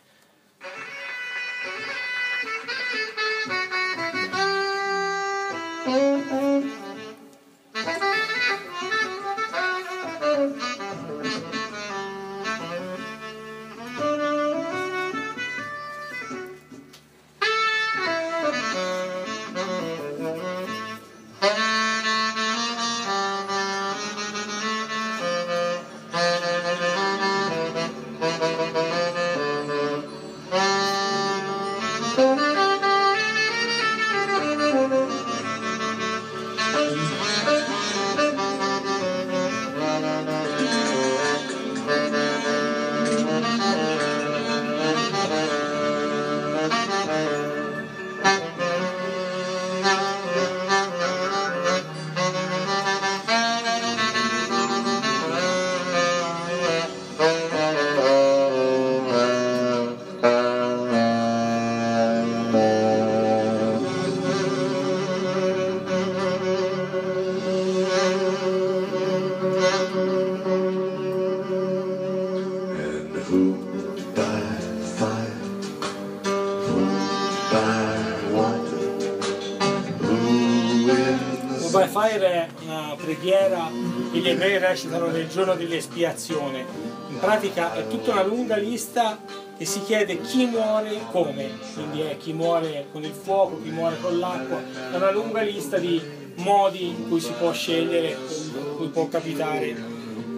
[84.76, 86.65] recitano nel giorno dell'espiazione.
[87.07, 89.18] In pratica è tutta una lunga lista
[89.57, 93.97] che si chiede chi muore come, quindi è chi muore con il fuoco, chi muore
[94.02, 94.61] con l'acqua,
[94.91, 96.02] è una lunga lista di
[96.35, 99.73] modi in cui si può scegliere, in cui può capitare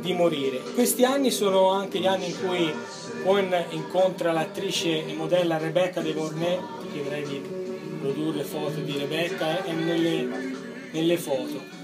[0.02, 0.60] di morire.
[0.76, 2.72] Questi anni sono anche gli anni in cui
[3.24, 6.60] Cohen incontra l'attrice e modella Rebecca De Mornay,
[6.92, 7.42] chiederei di
[8.00, 10.54] produrre foto di Rebecca e nelle,
[10.92, 11.77] nelle foto.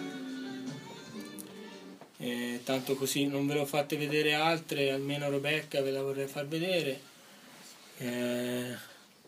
[2.23, 6.47] Eh, tanto così non ve l'ho fatte vedere altre, almeno Rebecca ve la vorrei far
[6.47, 6.97] vedere.
[7.97, 8.73] Eh,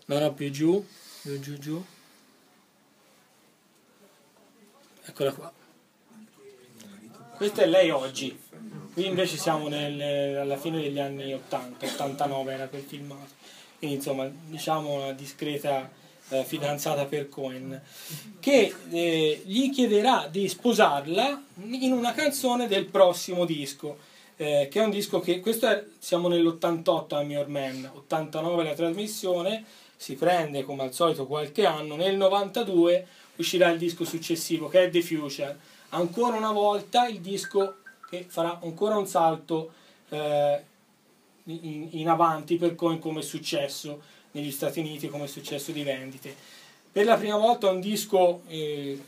[0.06, 0.86] non ho più giù,
[1.22, 1.86] giù giù giù.
[5.04, 5.54] Eccola qua.
[7.36, 8.40] Questa è lei oggi.
[8.94, 13.34] Qui invece siamo nel- alla fine degli anni 80, 89 era quel filmato.
[13.78, 15.92] Quindi insomma, diciamo una discreta
[16.30, 17.82] eh, fidanzata per Cohen,
[18.40, 24.14] che eh, gli chiederà di sposarla in una canzone del prossimo disco.
[24.38, 28.74] eh, che è un disco che questo è, siamo nell'88 a Your Man, 89 la
[28.74, 29.64] trasmissione,
[29.96, 33.08] si prende come al solito qualche anno, nel 92
[33.38, 35.58] uscirà il disco successivo che è The Future,
[35.90, 37.78] ancora una volta il disco
[38.10, 39.72] che farà ancora un salto
[40.10, 40.64] eh,
[41.46, 44.02] in, in avanti per Cohen come successo
[44.36, 46.36] negli Stati Uniti, come successo di vendite.
[46.92, 49.00] Per la prima volta un disco, eh,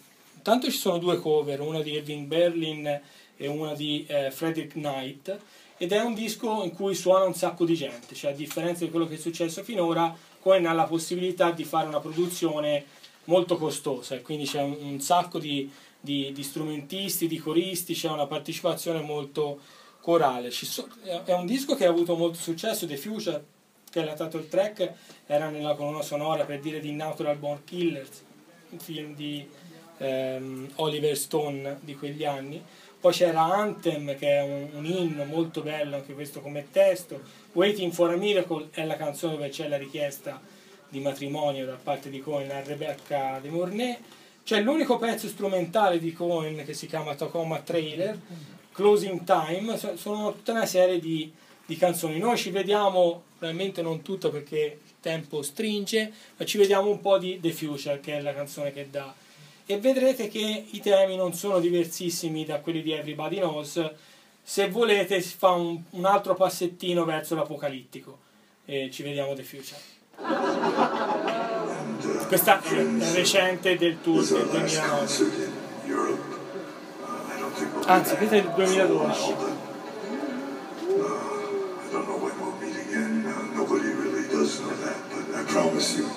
[0.61, 3.01] ci sono due cover, una di Irving Berlin
[3.35, 5.37] e una di eh, Frederick Knight,
[5.77, 8.89] ed è un disco in cui suona un sacco di gente, cioè a differenza di
[8.89, 12.85] quello che è successo finora, Cohen ha la possibilità di fare una produzione
[13.25, 18.09] molto costosa e quindi c'è un, un sacco di, di- di strumentisti, di coristi, c'è
[18.09, 19.59] una partecipazione molto
[19.99, 20.51] corale.
[20.51, 20.87] So-
[21.25, 23.43] è un disco che ha avuto molto successo, The Future,
[24.03, 24.93] che stato il track,
[25.25, 28.23] era nella colonna sonora per dire di Natural Born Killers,
[28.69, 29.47] un film di
[29.97, 32.63] ehm, Oliver Stone di quegli anni.
[32.99, 37.21] Poi c'era Anthem, che è un, un inno molto bello, anche questo come testo.
[37.53, 40.41] Waiting for a Miracle è la canzone dove c'è la richiesta
[40.89, 43.97] di matrimonio da parte di Cohen a Rebecca De Mornay.
[44.43, 48.17] C'è l'unico pezzo strumentale di Cohen che si chiama Tacoma Trailer,
[48.71, 51.31] Closing Time, so- sono tutta una serie di,
[51.65, 52.17] di canzoni.
[52.17, 57.17] Noi ci vediamo, probabilmente non tutto perché il tempo stringe, ma ci vediamo un po'
[57.17, 59.13] di The Future, che è la canzone che dà.
[59.65, 63.91] E vedrete che i temi non sono diversissimi da quelli di Everybody Knows,
[64.41, 68.25] se volete si fa un, un altro passettino verso l'apocalittico.
[68.65, 69.95] E ci vediamo The Future.
[72.27, 75.55] questa è recente del tour del 2009
[77.85, 79.56] anzi questa è del 2012
[85.57, 86.07] promise you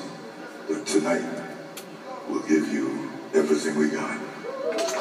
[0.69, 1.25] that tonight
[2.29, 5.00] we'll give you everything we got.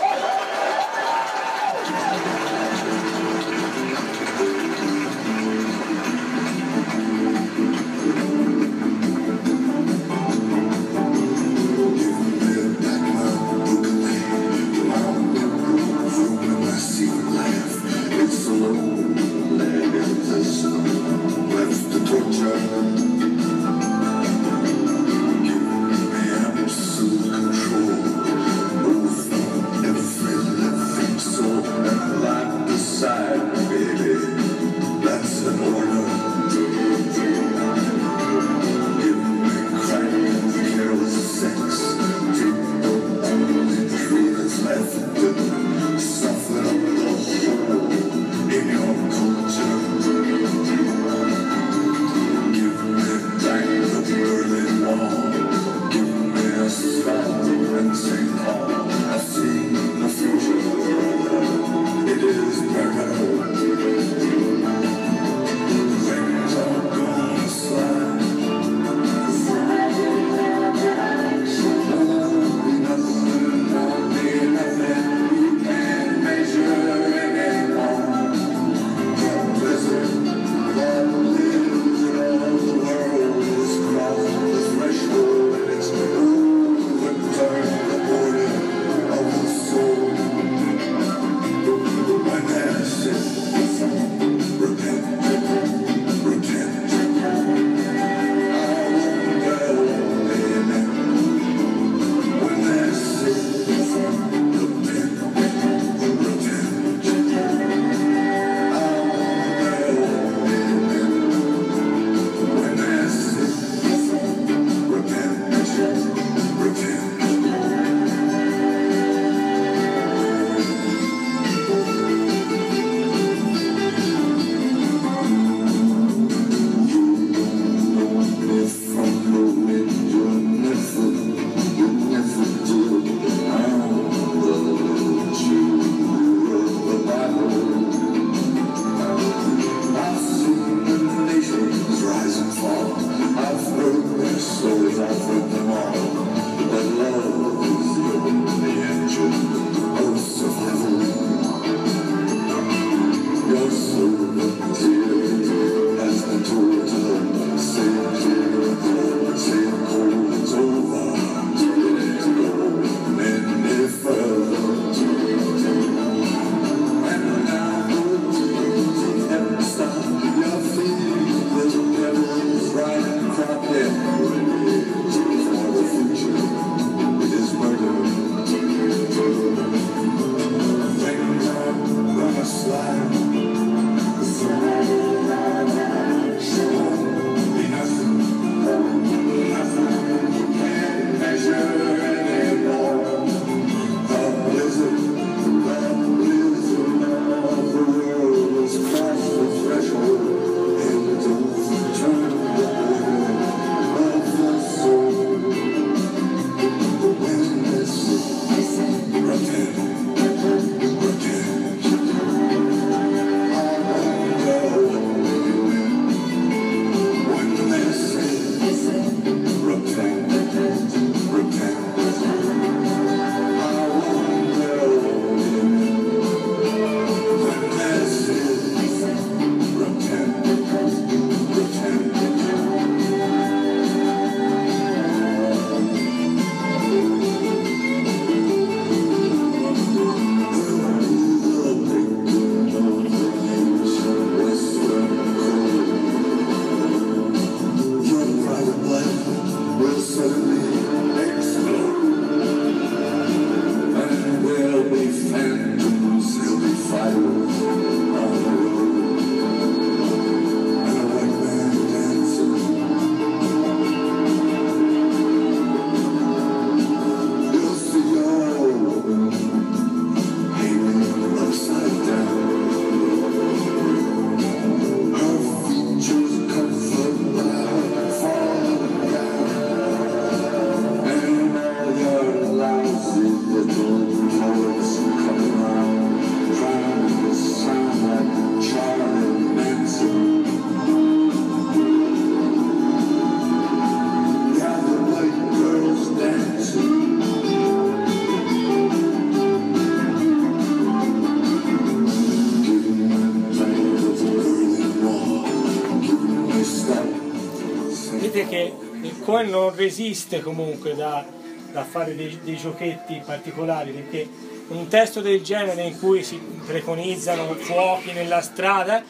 [309.29, 311.23] Cohen non resiste comunque da,
[311.71, 314.27] da fare dei, dei giochetti particolari perché
[314.69, 319.03] un testo del genere in cui si preconizzano fuochi nella strada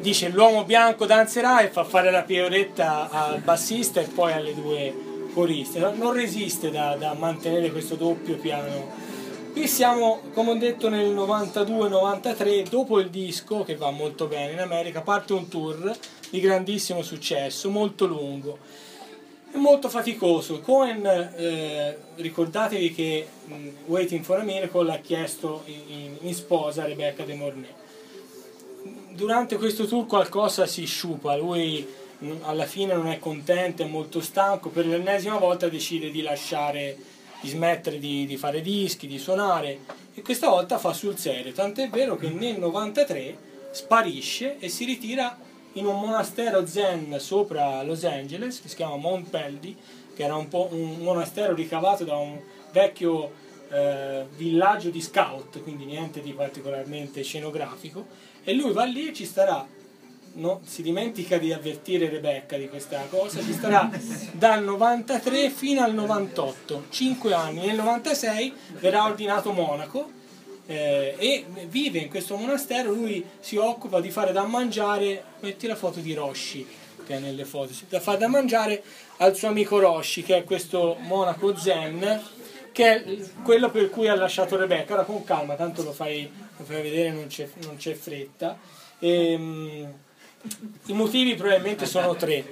[0.00, 4.94] dice l'uomo bianco danzerà e fa fare la pioretta al bassista e poi alle due
[5.34, 5.80] coriste.
[5.80, 8.88] Non resiste da, da mantenere questo doppio piano.
[9.50, 14.60] Qui siamo, come ho detto, nel 92-93, dopo il disco, che va molto bene in
[14.60, 15.92] America, parte un tour
[16.30, 18.58] di grandissimo successo, molto lungo
[19.52, 20.60] e molto faticoso.
[20.60, 27.24] Cohen, eh, ricordatevi che mh, Waiting for a Miracle ha chiesto in, in, sposa Rebecca
[27.24, 27.74] De Mornay.
[29.10, 31.86] Durante questo tour qualcosa si sciupa, lui
[32.18, 36.96] mh, alla fine non è contento, è molto stanco, per l'ennesima volta decide di lasciare
[37.40, 39.78] di smettere di, di, fare dischi, di suonare
[40.14, 45.38] e questa volta fa sul serio, tant'è vero che nel 93 sparisce e si ritira
[45.74, 49.76] in un monastero zen sopra Los Angeles che si chiama Mount Peldi,
[50.14, 52.38] che era un, po un monastero ricavato da un
[52.72, 53.32] vecchio
[53.70, 58.06] eh, villaggio di scout, quindi niente di particolarmente scenografico,
[58.42, 59.66] e lui va lì e ci starà
[60.32, 63.90] no, si dimentica di avvertire Rebecca di questa cosa, ci starà
[64.32, 67.66] dal 93 fino al 98, 5 anni.
[67.66, 70.18] Nel 96 verrà ordinato monaco
[70.70, 75.74] eh, e vive in questo monastero, lui si occupa di fare da mangiare, metti la
[75.74, 76.66] foto di Roshi
[77.04, 78.82] che è nelle foto, da fare da mangiare
[79.16, 82.22] al suo amico Roshi che è questo monaco zen
[82.72, 84.94] che è quello per cui ha lasciato Rebecca.
[84.94, 88.56] Ora con calma, tanto lo fai, lo fai vedere, non c'è, non c'è fretta.
[89.00, 89.92] E, ehm,
[90.86, 92.44] i motivi probabilmente sono tre.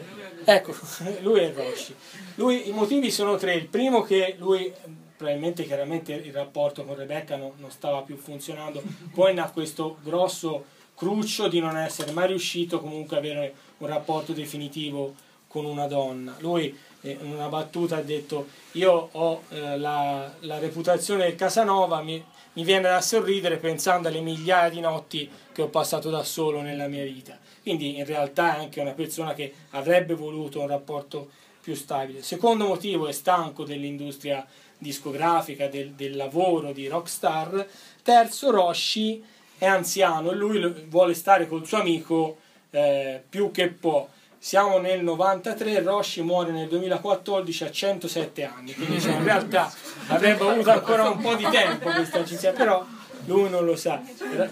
[0.44, 0.74] Ecco,
[1.22, 1.94] lui è Roshi.
[2.34, 3.54] Lui, I motivi sono tre.
[3.54, 4.72] Il primo che lui,
[5.18, 8.82] probabilmente chiaramente il rapporto con Rebecca non, non stava più funzionando,
[9.12, 10.64] poi ha questo grosso
[10.94, 15.14] cruccio di non essere mai riuscito comunque ad avere un rapporto definitivo
[15.46, 16.34] con una donna.
[16.38, 22.00] Lui eh, in una battuta ha detto io ho eh, la, la, reputazione del Casanova,
[22.00, 22.24] mi,
[22.54, 26.88] mi viene da sorridere pensando alle migliaia di notti che ho passato da solo nella
[26.88, 27.38] mia vita
[27.68, 31.28] quindi in realtà è anche una persona che avrebbe voluto un rapporto
[31.60, 32.22] più stabile.
[32.22, 34.46] Secondo motivo è stanco dell'industria
[34.78, 37.66] discografica, del, del lavoro di rockstar.
[38.02, 39.22] Terzo, Roshi
[39.58, 42.38] è anziano e lui vuole stare col suo amico
[42.70, 44.08] eh, più che può.
[44.40, 49.72] Siamo nel 93, Roshi muore nel 2014 a 107 anni, quindi cioè, in realtà
[50.08, 52.86] avrebbe avuto ancora un po' di tempo questa amicizia, però
[53.24, 54.00] lui non lo sa.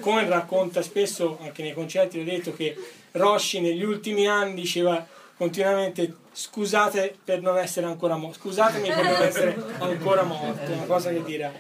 [0.01, 2.77] Come racconta spesso, anche nei concerti, ho detto che
[3.12, 9.23] Roshi negli ultimi anni diceva continuamente scusate per non essere ancora morto, scusatemi per non
[9.23, 11.51] essere ancora morto, una cosa che dirà.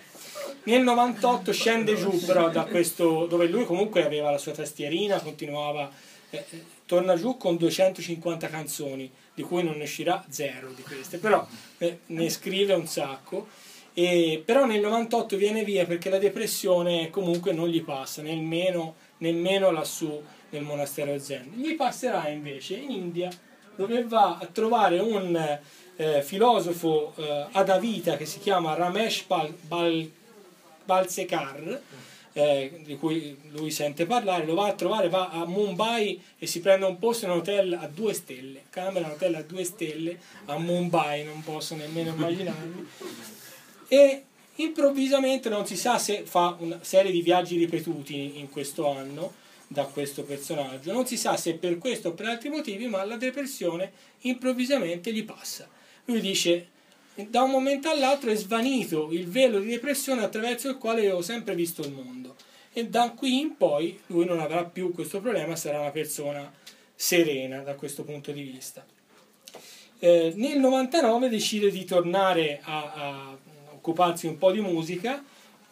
[0.64, 5.90] Nel 98 scende giù però da questo, dove lui comunque aveva la sua tastierina, continuava,
[6.28, 11.16] eh, eh torna giù con 250 canzoni, di cui non ne uscirà zero di queste,
[11.16, 11.46] però
[11.78, 13.46] eh, ne scrive un sacco.
[13.94, 19.70] E, però nel 98 viene via perché la depressione comunque non gli passa, nemmeno, nemmeno
[19.70, 21.52] lassù nel monastero zen.
[21.54, 23.30] Gli passerà invece in India
[23.76, 25.58] dove va a trovare un
[25.96, 30.10] eh, filosofo eh, adavita che si chiama Ramesh Bal, Bal,
[30.84, 31.80] Balsekar,
[32.32, 36.60] eh, di cui lui sente parlare, lo va a trovare, va a Mumbai e si
[36.60, 40.58] prende un posto in un hotel a due stelle, camera hotel a due stelle a
[40.58, 42.88] Mumbai, non posso nemmeno immaginarmi.
[43.88, 44.22] E
[44.56, 49.84] improvvisamente non si sa se fa una serie di viaggi ripetuti in questo anno, da
[49.84, 50.92] questo personaggio.
[50.92, 55.24] Non si sa se per questo o per altri motivi, ma la depressione improvvisamente gli
[55.24, 55.68] passa.
[56.04, 56.68] Lui dice,
[57.14, 61.54] da un momento all'altro è svanito il velo di depressione attraverso il quale ho sempre
[61.54, 62.36] visto il mondo.
[62.72, 66.52] E da qui in poi lui non avrà più questo problema, sarà una persona
[66.94, 68.84] serena da questo punto di vista.
[69.98, 73.38] Eh, nel 99 decide di tornare a, a
[73.72, 75.24] occuparsi un po' di musica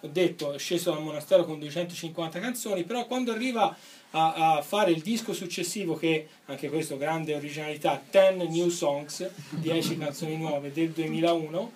[0.04, 3.74] ho detto, è sceso dal monastero con 250 canzoni, però quando arriva
[4.10, 9.96] a, a, fare il disco successivo, che anche questo grande originalità, 10 New Songs, 10
[9.98, 11.72] canzoni nuove del 2001,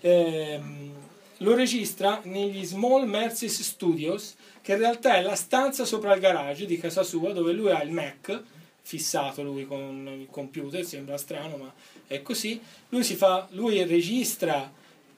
[0.00, 0.92] ehm,
[1.38, 6.66] lo registra negli Small Mercies Studios, che in realtà è la stanza sopra il garage
[6.66, 8.42] di casa sua, dove lui ha il Mac,
[8.82, 11.72] fissato lui con il computer, sembra strano ma
[12.06, 14.70] è così, lui, si fa, lui registra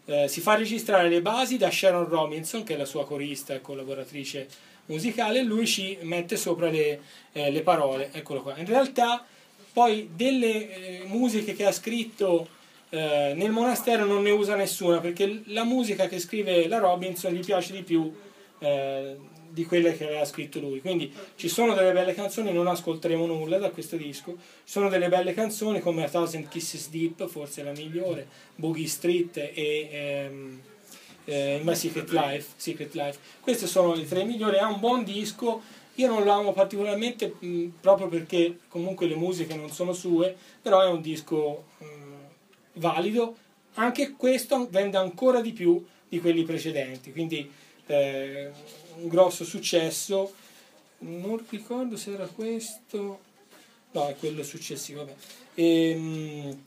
[0.05, 3.61] eh, si fa registrare le basi da Sharon Robinson, che è la sua corista e
[3.61, 4.49] collaboratrice
[4.87, 7.01] musicale, e lui ci mette sopra le,
[7.33, 8.11] eh, le parole.
[8.13, 8.57] Eccolo qua.
[8.57, 9.25] In realtà,
[9.73, 12.49] poi delle eh, musiche che ha scritto
[12.91, 17.45] eh, nel monastero non ne usa nessuna, perché la musica che scrive la Robinson gli
[17.45, 18.13] piace di più
[18.59, 19.17] eh,
[19.53, 20.81] di quelle che aveva scritto lui.
[20.81, 24.37] Quindi ci sono delle belle canzoni, non ascolteremo nulla da questo disco.
[24.65, 28.27] Ci sono delle belle canzoni come A Thousand Kisses Deep, forse la migliore,
[28.57, 30.61] Boogie Street e ehm,
[31.25, 33.19] eh, My Secret Life, Secret Life.
[33.41, 35.61] Queste sono le tre migliori, è un buon disco.
[35.97, 40.81] Io non lo amo particolarmente mh, proprio perché comunque le musiche non sono sue, però
[40.81, 41.85] è un disco mh,
[42.75, 43.37] valido.
[43.75, 47.51] Anche questo vende ancora di più di quelli precedenti, quindi
[47.87, 48.51] eh,
[48.97, 50.33] un grosso successo.
[50.99, 53.21] Non ricordo se era questo,
[53.91, 55.05] no, è quello successivo.
[55.05, 55.15] Vabbè.
[55.55, 56.65] Ehm,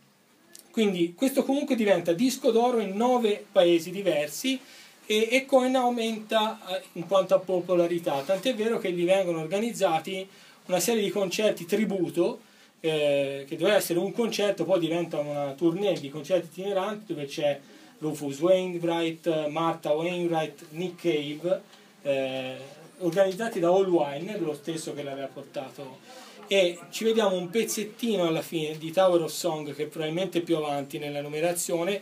[0.72, 4.60] quindi questo comunque diventa disco d'oro in nove paesi diversi
[5.06, 10.28] e, e Cohen aumenta eh, in quanto a popolarità, tant'è vero che gli vengono organizzati
[10.66, 12.42] una serie di concerti tributo
[12.80, 17.60] eh, che doveva essere un concerto, poi diventa una tournée di concerti itineranti dove c'è
[18.00, 21.62] Rufus Wainwright, Martha Wainwright, Nick Cave,
[22.06, 22.56] eh,
[23.00, 26.00] organizzati da All Wine, lo stesso che l'aveva portato.
[26.48, 30.56] E ci vediamo un pezzettino alla fine di Tower of Song, che è probabilmente più
[30.58, 32.02] avanti nella numerazione,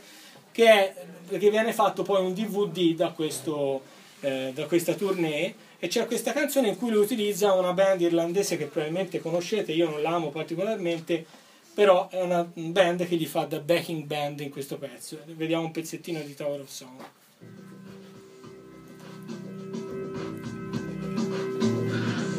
[0.52, 0.96] che, è,
[1.38, 3.82] che viene fatto poi un DVD da, questo,
[4.20, 8.58] eh, da questa tournée e c'è questa canzone in cui lui utilizza una band irlandese
[8.58, 11.26] che probabilmente conoscete, io non l'amo particolarmente,
[11.74, 15.20] però è una band che gli fa da backing band in questo pezzo.
[15.26, 17.02] Vediamo un pezzettino di Tower of Song.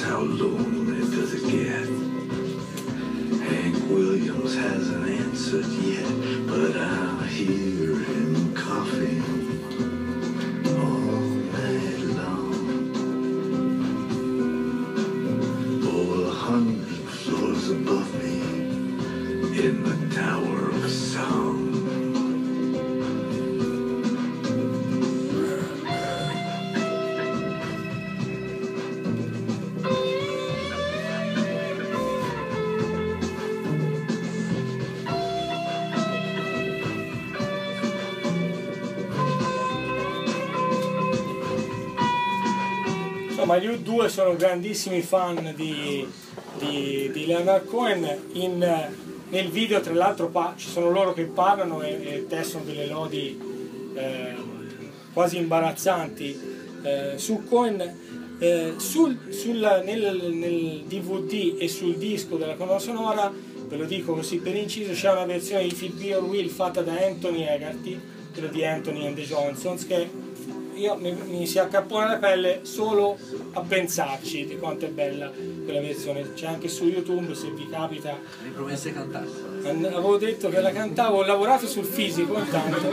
[0.00, 1.88] how lonely does it get?
[3.48, 9.22] Hank Williams hasn't answered yet, but I hear him coughing
[10.66, 11.20] all
[11.54, 12.92] night long.
[15.84, 18.40] Oh, a hundred floors above me
[19.66, 21.53] in the Tower of Song.
[43.54, 46.06] Insomma, gli U2 sono grandissimi fan di,
[46.58, 48.22] di, di Leonard Cohen.
[48.32, 48.88] In,
[49.28, 53.38] nel video, tra l'altro, ci sono loro che parlano e, e tessano delle lodi
[53.94, 54.34] eh,
[55.12, 56.40] quasi imbarazzanti
[56.82, 58.02] eh, su Cohen.
[58.38, 64.14] Eh, sul, sul- nel, nel DVD e sul disco della colonna sonora, ve lo dico
[64.14, 68.00] così per inciso, c'è una versione di Phil Be Will fatta da Anthony Egarty,
[68.32, 70.10] quello di Anthony and the Johnsons, che
[70.74, 73.16] io mi, mi si accappona la pelle solo
[73.52, 75.30] a pensarci di quanto è bella
[75.64, 76.32] quella versione.
[76.34, 78.16] C'è anche su YouTube se vi capita.
[78.42, 79.26] Mi promesse cantare.
[79.64, 82.92] An- Avevo detto che la cantavo, ho lavorato sul fisico intanto,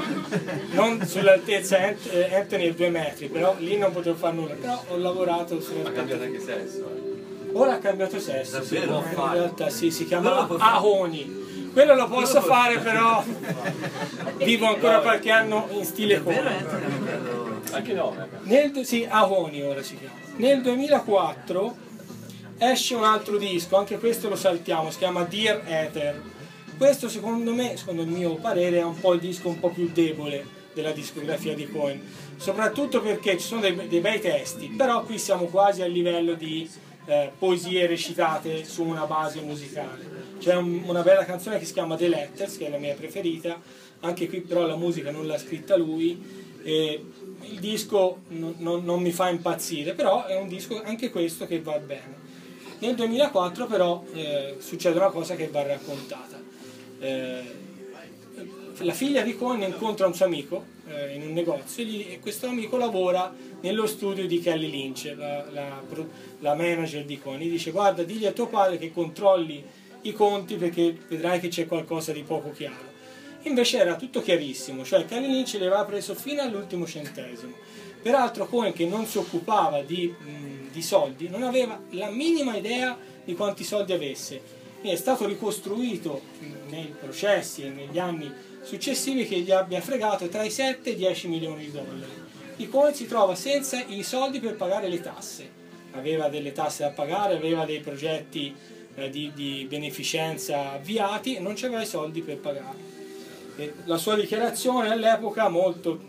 [0.71, 4.97] non sull'altezza eh, Anthony è due metri, però lì non potevo fare nulla, però ho
[4.97, 5.91] lavorato Ha sull'altezza.
[5.93, 6.77] cambiato anche sesso.
[6.95, 7.09] eh.
[7.53, 9.03] Ora ha cambiato sesso, sì, Davvero?
[9.13, 10.47] in realtà sì, si chiama.
[10.47, 11.39] Ahoni.
[11.73, 13.23] Quello lo posso fare però
[14.37, 17.40] vivo ancora qualche anno in stile Davvero
[17.77, 18.15] Anche no,
[18.83, 20.13] sì, Ahoni ora si chiama.
[20.37, 21.75] Nel 2004
[22.57, 26.21] esce un altro disco, anche questo lo saltiamo, si chiama Dear Ether.
[26.77, 29.89] Questo secondo me, secondo il mio parere, è un po' il disco un po' più
[29.93, 32.01] debole della discografia di Cohen,
[32.37, 36.67] soprattutto perché ci sono dei, dei bei testi, però qui siamo quasi a livello di
[37.05, 40.09] eh, poesie recitate su una base musicale.
[40.39, 43.59] C'è un- una bella canzone che si chiama The Letters, che è la mia preferita,
[44.01, 46.19] anche qui però la musica non l'ha scritta lui,
[46.63, 47.03] e
[47.43, 51.59] il disco non, non- non mi fa impazzire, però è un disco anche questo che
[51.61, 52.19] va bene.
[52.79, 56.39] Nel 2004 però eh, succede una cosa che va raccontata.
[56.99, 57.69] Eh,
[58.79, 62.19] la figlia di Cohen incontra un suo amico eh, in un negozio e, gli- e
[62.19, 63.31] questo amico lavora
[63.61, 65.81] nello studio di Kelly Lynch, la, la
[66.39, 67.39] la manager di Cohen.
[67.39, 69.63] Gli dice guarda, digli a tuo padre che controlli
[70.03, 72.89] i conti perché vedrai che c'è qualcosa di poco chiaro.
[73.43, 77.53] Invece era tutto chiarissimo, cioè Kelly Lynch le aveva preso fino all'ultimo centesimo.
[78.01, 82.97] Peraltro Cohen che non si occupava di, mh, di soldi non aveva la minima idea
[83.23, 84.59] di quanti soldi avesse.
[84.81, 86.21] E è stato ricostruito
[86.69, 88.31] nei processi e negli anni
[88.63, 92.29] successivi che gli abbia fregato tra i 7 e i 10 milioni di dollari.
[92.57, 95.59] i Cohen si trova senza i soldi per pagare le tasse.
[95.91, 98.55] Aveva delle tasse da pagare, aveva dei progetti
[98.95, 102.90] eh, di, di beneficenza avviati e non c'aveva i soldi per pagare.
[103.85, 105.99] La sua dichiarazione all'epoca, molto,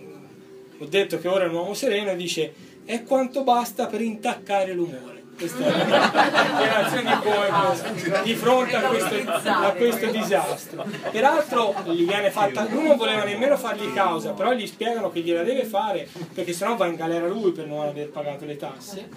[0.79, 5.20] ho detto che ora è un uomo sereno, dice è quanto basta per intaccare l'umore.
[5.37, 9.15] Questa è la dichiarazione di Cohen di fronte a questo,
[9.49, 10.85] a questo disastro.
[11.11, 15.43] Peraltro gli viene fatta, lui non voleva nemmeno fargli causa, però gli spiegano che gliela
[15.43, 19.09] deve fare perché sennò va in galera lui per non aver pagato le tasse.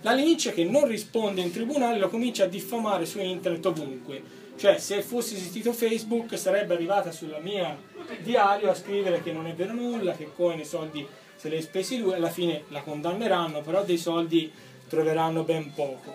[0.00, 4.46] La Lynch che non risponde in tribunale lo comincia a diffamare su internet ovunque.
[4.58, 7.78] Cioè se fosse esistito Facebook sarebbe arrivata sulla mia
[8.22, 11.06] diario a scrivere che non è vero nulla, che Cohen i soldi
[11.36, 14.50] se li ha spesi lui, alla fine la condanneranno, però dei soldi
[14.88, 16.12] troveranno ben poco.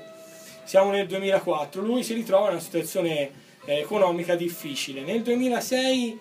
[0.65, 3.31] Siamo nel 2004, lui si ritrova in una situazione
[3.63, 5.03] eh, economica difficile.
[5.03, 6.19] Nel 2006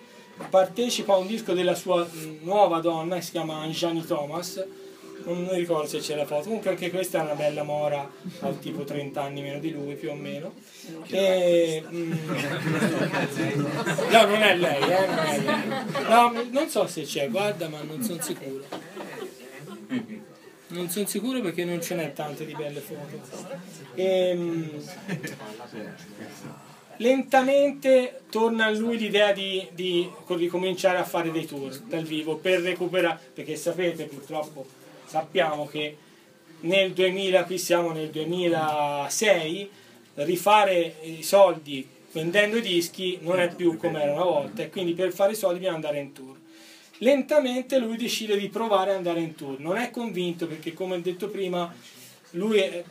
[0.49, 4.65] partecipa a un disco della sua mh, nuova donna che si chiama Anjani Thomas,
[5.25, 8.09] non mi ricordo se c'è la foto, comunque anche questa è una bella mora,
[8.39, 10.53] ha tipo 30 anni meno di lui più o meno.
[11.07, 12.11] E, mm,
[14.11, 15.55] no, non è lei, eh, non è lei.
[16.09, 18.63] No, non so se c'è, guarda, ma non sono sicuro.
[20.67, 23.21] Non sono sicuro perché non ce n'è tante di belle foto.
[23.95, 24.81] Ehm,
[26.97, 32.61] lentamente torna a lui l'idea di, di ricominciare a fare dei tour dal vivo per
[32.61, 34.65] recuperare, perché sapete purtroppo,
[35.13, 35.95] sappiamo che
[36.61, 39.69] nel 2000, qui siamo nel 2006,
[40.15, 44.93] rifare i soldi vendendo i dischi non è più come era una volta e quindi
[44.93, 46.35] per fare i soldi bisogna andare in tour.
[46.97, 50.99] Lentamente lui decide di provare ad andare in tour, non è convinto perché come ho
[50.99, 51.71] detto prima
[52.31, 52.83] lui è,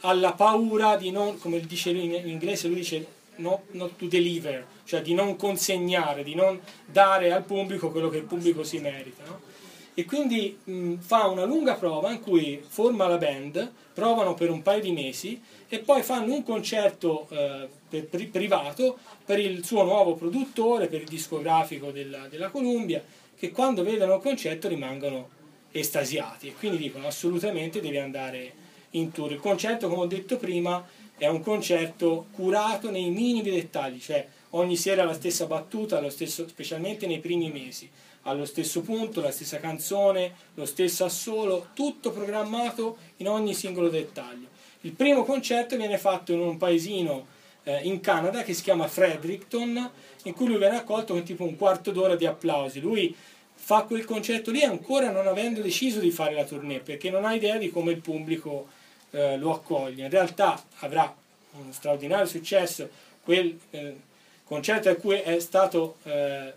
[0.00, 4.66] ha la paura di non, come dice in inglese, lui dice no, not to deliver,
[4.82, 9.22] cioè di non consegnare, di non dare al pubblico quello che il pubblico si merita.
[9.24, 9.51] no?
[9.94, 14.62] E quindi mh, fa una lunga prova in cui forma la band, provano per un
[14.62, 19.84] paio di mesi e poi fanno un concerto eh, per- pri- privato per il suo
[19.84, 23.04] nuovo produttore, per il discografico della, della Columbia,
[23.36, 25.28] che quando vedono il concerto rimangono
[25.72, 28.52] estasiati e quindi dicono assolutamente devi andare
[28.90, 29.32] in tour.
[29.32, 30.86] Il concerto, come ho detto prima,
[31.16, 36.48] è un concerto curato nei minimi dettagli, cioè ogni sera la stessa battuta, lo stesso,
[36.48, 37.88] specialmente nei primi mesi,
[38.22, 44.48] allo stesso punto, la stessa canzone, lo stesso assolo, tutto programmato in ogni singolo dettaglio.
[44.82, 47.26] Il primo concerto viene fatto in un paesino
[47.64, 49.90] eh, in Canada che si chiama Fredericton,
[50.24, 52.80] in cui lui viene accolto con tipo un quarto d'ora di applausi.
[52.80, 53.14] Lui
[53.54, 57.34] fa quel concerto lì ancora non avendo deciso di fare la tournée, perché non ha
[57.34, 58.68] idea di come il pubblico
[59.10, 60.04] eh, lo accoglie.
[60.04, 61.14] In realtà avrà
[61.52, 62.88] un straordinario successo
[63.22, 63.96] quel eh,
[64.44, 66.52] concerto a cui è stato eh,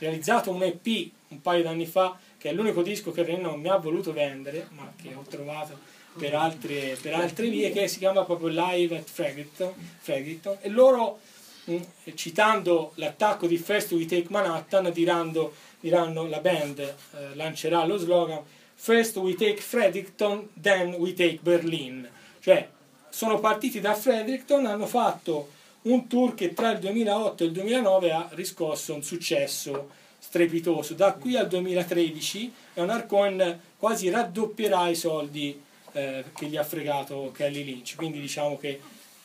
[0.00, 3.68] realizzato un EP un paio d'anni fa, che è l'unico disco che René non mi
[3.68, 5.78] ha voluto vendere, ma che ho trovato
[6.18, 11.20] per altre, per altre vie, che si chiama proprio Live at Fredericton, Fredericton e loro,
[11.66, 11.76] mh,
[12.14, 18.42] citando l'attacco di First We Take Manhattan, diranno, diranno la band eh, lancerà lo slogan
[18.80, 22.08] First we take Fredericton, then we take Berlin.
[22.40, 22.66] Cioè,
[23.10, 25.50] sono partiti da Fredericton, hanno fatto
[25.82, 30.94] un tour che tra il 2008 e il 2009 ha riscosso un successo strepitoso.
[30.94, 35.60] Da qui al 2013 Leonard quasi raddoppierà i soldi
[35.92, 37.96] eh, che gli ha fregato Kelly Lynch.
[37.96, 38.80] Quindi diciamo che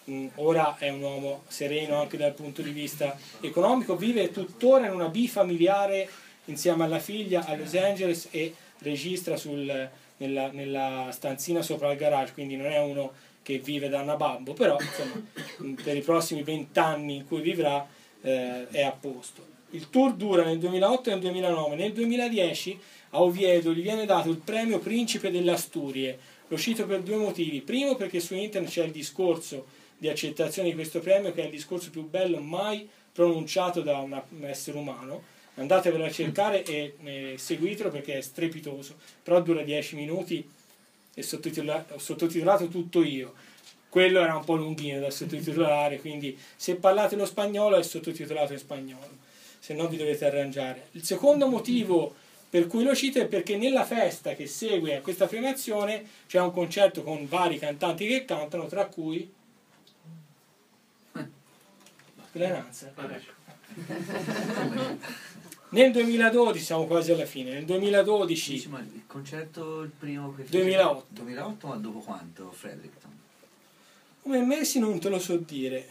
[0.06, 4.94] mh, ora è un uomo sereno anche dal punto di vista economico, vive tuttora in
[4.94, 6.10] una bifamiliare
[6.46, 12.34] insieme alla figlia a Los Angeles e registra sul, nella, nella stanzina sopra il garage,
[12.34, 13.14] quindi non è uno
[13.46, 15.22] che vive da Nababbo, però insomma,
[15.84, 17.88] per i prossimi vent'anni in cui vivrà
[18.22, 19.46] eh, è a posto.
[19.70, 21.76] Il tour dura nel 2008 e nel 2009.
[21.76, 22.80] Nel 2010
[23.12, 26.18] a Oviedo gli viene dato il premio Principe delle Asturie.
[26.48, 27.62] Lo cito per due motivi.
[27.62, 31.52] Primo perché su internet c'è il discorso di accettazione di questo premio che è il
[31.52, 37.90] discorso più bello mai pronunciato da un essere umano andatevelo a cercare e eh, seguitelo
[37.90, 40.48] perché è strepitoso, però dura 10 minuti
[41.16, 43.34] e sottotitolato, ho sottotitolato tutto io.
[43.90, 48.60] Quello era un po' lunghino da sottotitolare, quindi se parlate lo spagnolo è sottotitolato in
[48.60, 49.18] spagnolo,
[49.58, 50.90] se no vi dovete arrangiare.
[50.92, 52.14] Il secondo motivo
[52.56, 56.52] per cui lo cito è perché nella festa che segue a questa premiazione c'è un
[56.54, 59.30] concerto con vari cantanti che cantano, tra cui...
[62.30, 62.94] Speranza.
[65.76, 68.52] Nel 2012, siamo quasi alla fine, nel 2012...
[68.54, 71.06] Dici, ma il concerto il primo che 2008.
[71.10, 73.12] 2008, ma dopo quanto Fredericton?
[74.22, 75.86] Come mesi non te lo so dire,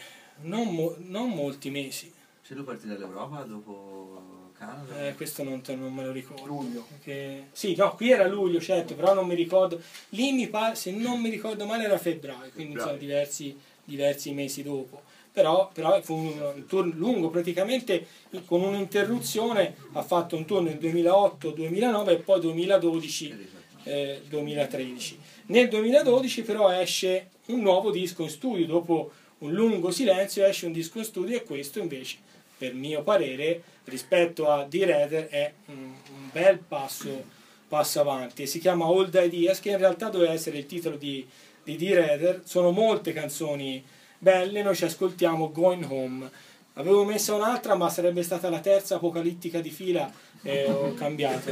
[0.45, 2.11] non, mo- non molti mesi.
[2.41, 5.07] Se lui partì dall'Europa dopo Canada?
[5.07, 6.47] Eh, questo non, te, non me lo ricordo.
[6.47, 6.87] Luglio?
[6.89, 7.49] Perché...
[7.53, 9.79] Sì, no, qui era luglio, certo, però non mi ricordo.
[10.11, 12.87] Lì mi pare, se non mi ricordo male, era febbraio, quindi febbraio.
[12.87, 13.55] sono diversi,
[13.85, 15.03] diversi mesi dopo
[15.35, 18.07] però, però fu un tour lungo, praticamente
[18.45, 23.35] con un'interruzione ha fatto un tour nel 2008-2009 e poi 2012-2013.
[23.83, 24.23] Eh,
[25.47, 30.73] nel 2012 però esce un nuovo disco in studio, dopo un lungo silenzio esce un
[30.73, 32.19] disco in studio e questo invece,
[32.57, 37.25] per mio parere, rispetto a The Redder è un, un bel passo,
[37.67, 38.47] passo, avanti.
[38.47, 41.27] Si chiama Old Ideas che in realtà doveva essere il titolo di,
[41.65, 43.85] di The Redder, sono molte canzoni
[44.25, 46.31] belle, noi ci ascoltiamo Going Home.
[46.75, 50.11] Avevo messo un'altra, ma sarebbe stata la terza apocalittica di fila
[50.43, 51.51] e ho cambiato.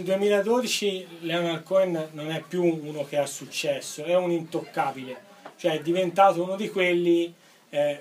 [0.00, 5.16] nel 2012 Leonard Cohen non è più uno che ha successo, è un intoccabile,
[5.56, 7.32] cioè è diventato uno di quelli
[7.68, 8.00] eh,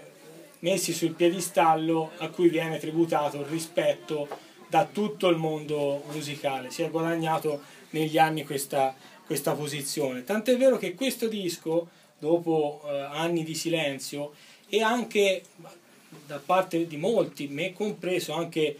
[0.59, 4.27] messi sul piedistallo a cui viene tributato il rispetto
[4.69, 8.95] da tutto il mondo musicale, si è guadagnato negli anni questa,
[9.26, 10.23] questa posizione.
[10.23, 14.34] Tant'è vero che questo disco, dopo eh, anni di silenzio,
[14.69, 15.43] e anche
[16.26, 18.77] da parte di molti, me compreso, anche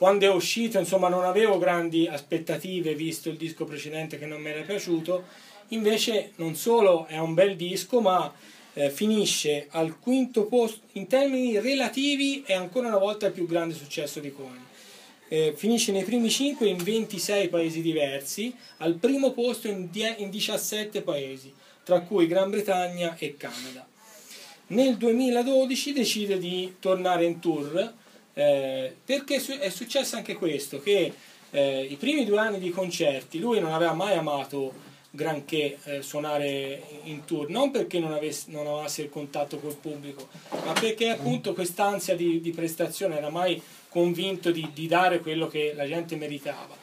[0.00, 4.48] quando è uscito, insomma, non avevo grandi aspettative visto il disco precedente che non mi
[4.48, 5.24] era piaciuto,
[5.68, 8.32] invece non solo è un bel disco, ma
[8.72, 13.74] eh, finisce al quinto posto in termini relativi è ancora una volta il più grande
[13.74, 14.64] successo di Cohen.
[15.28, 20.30] Eh, finisce nei primi 5 in 26 paesi diversi, al primo posto in, die- in
[20.30, 21.52] 17 paesi,
[21.84, 23.86] tra cui Gran Bretagna e Canada.
[24.68, 27.98] Nel 2012 decide di tornare in tour
[28.34, 31.12] eh, perché è successo anche questo, che
[31.50, 36.80] eh, i primi due anni di concerti lui non aveva mai amato granché eh, suonare
[37.04, 40.28] in tour, non perché non, avesse, non avesse il contatto col pubblico,
[40.64, 45.72] ma perché appunto quest'ansia di, di prestazione era mai convinto di, di, dare quello che
[45.74, 46.78] la gente meritava.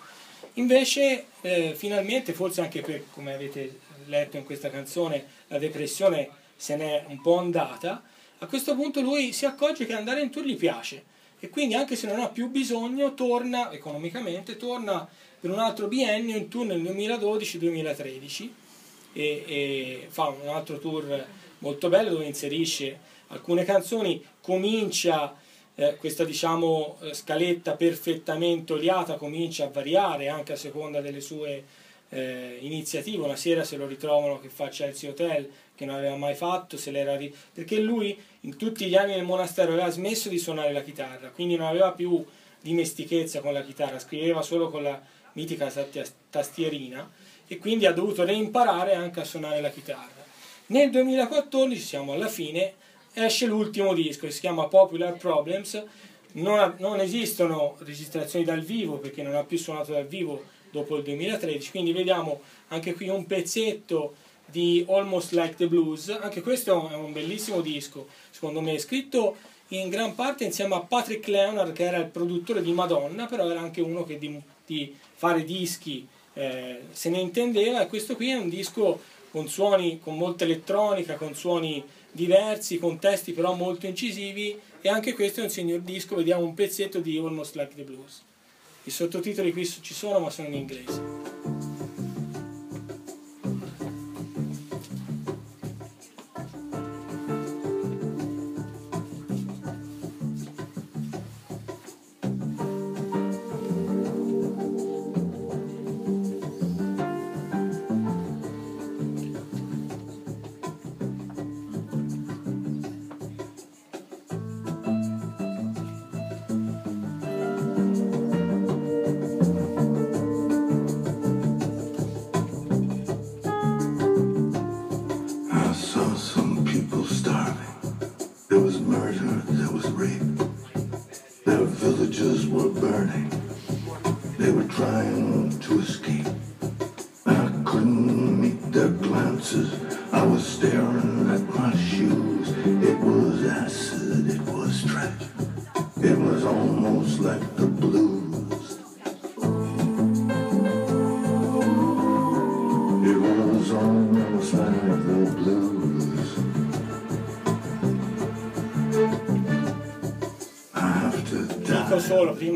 [0.55, 6.75] Invece, eh, finalmente, forse anche per, come avete letto in questa canzone, la depressione se
[6.75, 8.03] n'è un po' andata,
[8.39, 11.95] a questo punto lui si accorge che andare in tour gli piace e quindi anche
[11.95, 15.07] se non ha più bisogno, torna economicamente, torna
[15.39, 18.49] per un altro biennio in tour nel 2012-2013
[19.13, 21.25] e, e, fa un altro tour
[21.59, 25.35] molto bello dove inserisce alcune canzoni, comincia
[25.75, 31.63] eh, questa diciamo eh, scaletta perfettamente oliata, comincia a variare anche a seconda delle sue
[32.09, 35.47] eh, iniziative, una sera se lo ritrovano che fa Chelsea Hotel
[35.77, 37.33] che non aveva mai fatto, se l'era ri...
[37.53, 41.55] perché lui in tutti gli anni nel monastero aveva smesso di suonare la chitarra, quindi
[41.55, 42.25] non aveva più
[42.59, 44.99] dimestichezza con la chitarra, scriveva solo con la
[45.33, 45.71] mitica
[46.31, 47.09] tastierina
[47.47, 50.25] e quindi ha dovuto reimparare anche a suonare la chitarra.
[50.67, 52.73] Nel 2014, siamo alla fine,
[53.13, 55.83] esce l'ultimo disco che si chiama Popular Problems,
[56.33, 60.97] non, ha, non, esistono registrazioni dal vivo perché non ha più suonato dal vivo dopo
[60.97, 64.15] il 2013, quindi vediamo anche qui un pezzetto
[64.49, 69.35] di Almost Like the Blues, anche questo è un bellissimo disco, secondo me, scritto
[69.69, 73.59] in gran parte insieme a Patrick Leonard che era il produttore di Madonna, però era
[73.59, 78.35] anche uno che di, di fare dischi eh, se ne intendeva e questo qui è
[78.35, 79.01] un disco
[79.31, 85.13] con suoni, con molta elettronica, con suoni diversi, con testi però molto incisivi e anche
[85.13, 88.23] questo è un signor disco, vediamo un pezzetto di Almost Like the Blues.
[88.83, 91.36] I sottotitoli qui ci sono ma sono in inglese.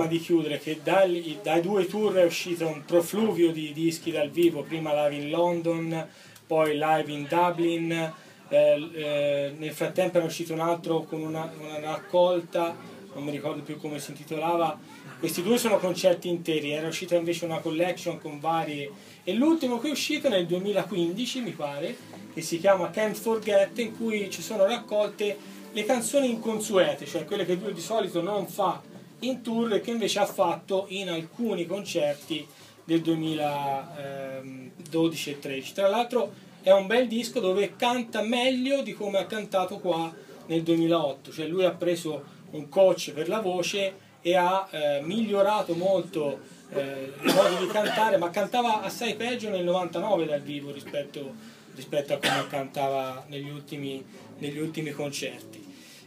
[0.01, 4.29] Prima di chiudere che dai, dai, due tour è uscito un profluvio di dischi dal
[4.29, 6.07] vivo, prima live in London,
[6.47, 8.13] poi live in Dublin,
[8.49, 12.75] eh, eh, nel frattempo era uscito un altro con una, una, raccolta,
[13.13, 14.79] non mi ricordo più come si intitolava,
[15.19, 18.91] questi due sono concerti interi, era uscita invece una collection con varie
[19.23, 21.95] e l'ultimo che è uscito nel 2015 mi pare,
[22.33, 25.37] che si chiama Can't Forget, in cui ci sono raccolte
[25.71, 28.90] le canzoni inconsuete, cioè quelle che lui di solito non fa
[29.21, 32.47] in tour che invece ha fatto in alcuni concerti
[32.83, 35.73] del 2012 e 2013.
[35.73, 36.31] Tra l'altro
[36.61, 40.13] è un bel disco dove canta meglio di come ha cantato qua
[40.47, 45.75] nel 2008, cioè lui ha preso un coach per la voce e ha eh, migliorato
[45.75, 46.39] molto
[46.69, 51.33] eh, il modo di cantare, ma cantava assai peggio nel 99 dal vivo rispetto,
[51.75, 54.03] rispetto a come cantava negli ultimi,
[54.37, 55.60] negli ultimi concerti.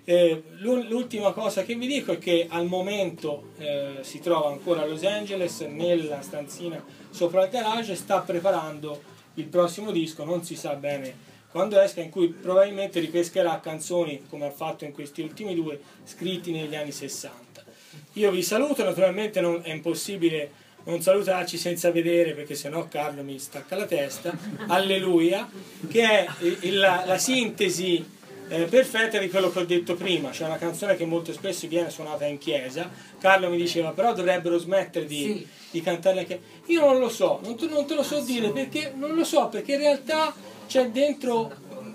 [0.07, 4.87] Eh, l'ultima cosa che vi dico è che al momento eh, si trova ancora a
[4.87, 9.01] Los Angeles nella stanzina sopra il garage e sta preparando
[9.35, 14.47] il prossimo disco, non si sa bene quando esca, in cui probabilmente ripescherà canzoni come
[14.47, 17.65] ha fatto in questi ultimi due, scritti negli anni 60.
[18.15, 20.51] io vi saluto, naturalmente non, è impossibile
[20.87, 24.37] non salutarci senza vedere perché sennò Carlo mi stacca la testa,
[24.67, 25.49] Alleluia,
[25.89, 26.27] che è
[26.71, 28.05] la, la sintesi
[28.49, 31.91] eh, perfetta di quello che ho detto prima, c'è una canzone che molto spesso viene
[31.91, 35.47] suonata in chiesa, Carlo mi diceva però dovrebbero smettere di, Sì.
[35.71, 38.51] di cantarla in chiesa, io non lo so, non te, non te lo so dire
[38.51, 40.35] perché non lo so, perché in realtà
[40.67, 41.53] c'è dentro,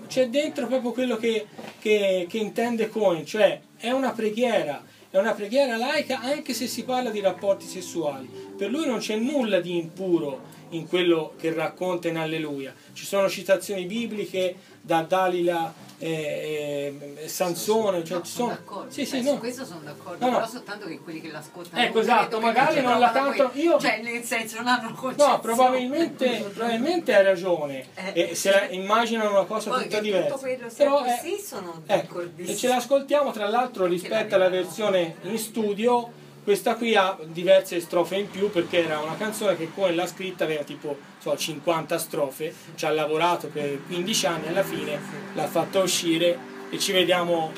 [0.08, 1.46] c'è dentro proprio quello che,
[1.80, 6.84] che, che intende Cohen, cioè è una preghiera, è una preghiera laica anche se si
[6.84, 8.28] parla di rapporti sessuali.
[8.56, 12.72] Per lui non c'è nulla di impuro in quello che racconta in Alleluia.
[12.92, 18.58] Ci sono citazioni bibliche da Dalila, eh, eh, Sansone, cioè No, ci sono
[18.88, 19.38] Sì, sì, Beh, su no.
[19.38, 20.36] questo sono d'accordo, No, no.
[20.38, 24.00] però soltanto che quelli che l'ascoltano Ecco, esatto, magari non la tanto- quei- io- Cioè,
[24.02, 25.32] nel senso, non hanno concezione.
[25.32, 27.86] No, probabilmente, probabilmente hai ragione.
[27.94, 28.30] Eh.
[28.30, 30.28] E se la immaginano una cosa Poi tutta diversa.
[30.28, 35.16] tutto quello Però è- così, sono Ecco, e ce l'ascoltiamo tra l'altro rispetto alla versione
[35.22, 39.94] in studio questa qui ha diverse strofe in più perché era una canzone che Cohen
[39.94, 44.98] l'ha scritta aveva tipo so, 50 strofe ci ha lavorato per 15 anni alla fine
[45.34, 46.38] l'ha fatta uscire
[46.70, 47.52] e ci vediamo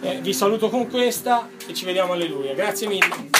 [0.00, 3.30] eh, vi saluto con questa e ci vediamo alleluia grazie mille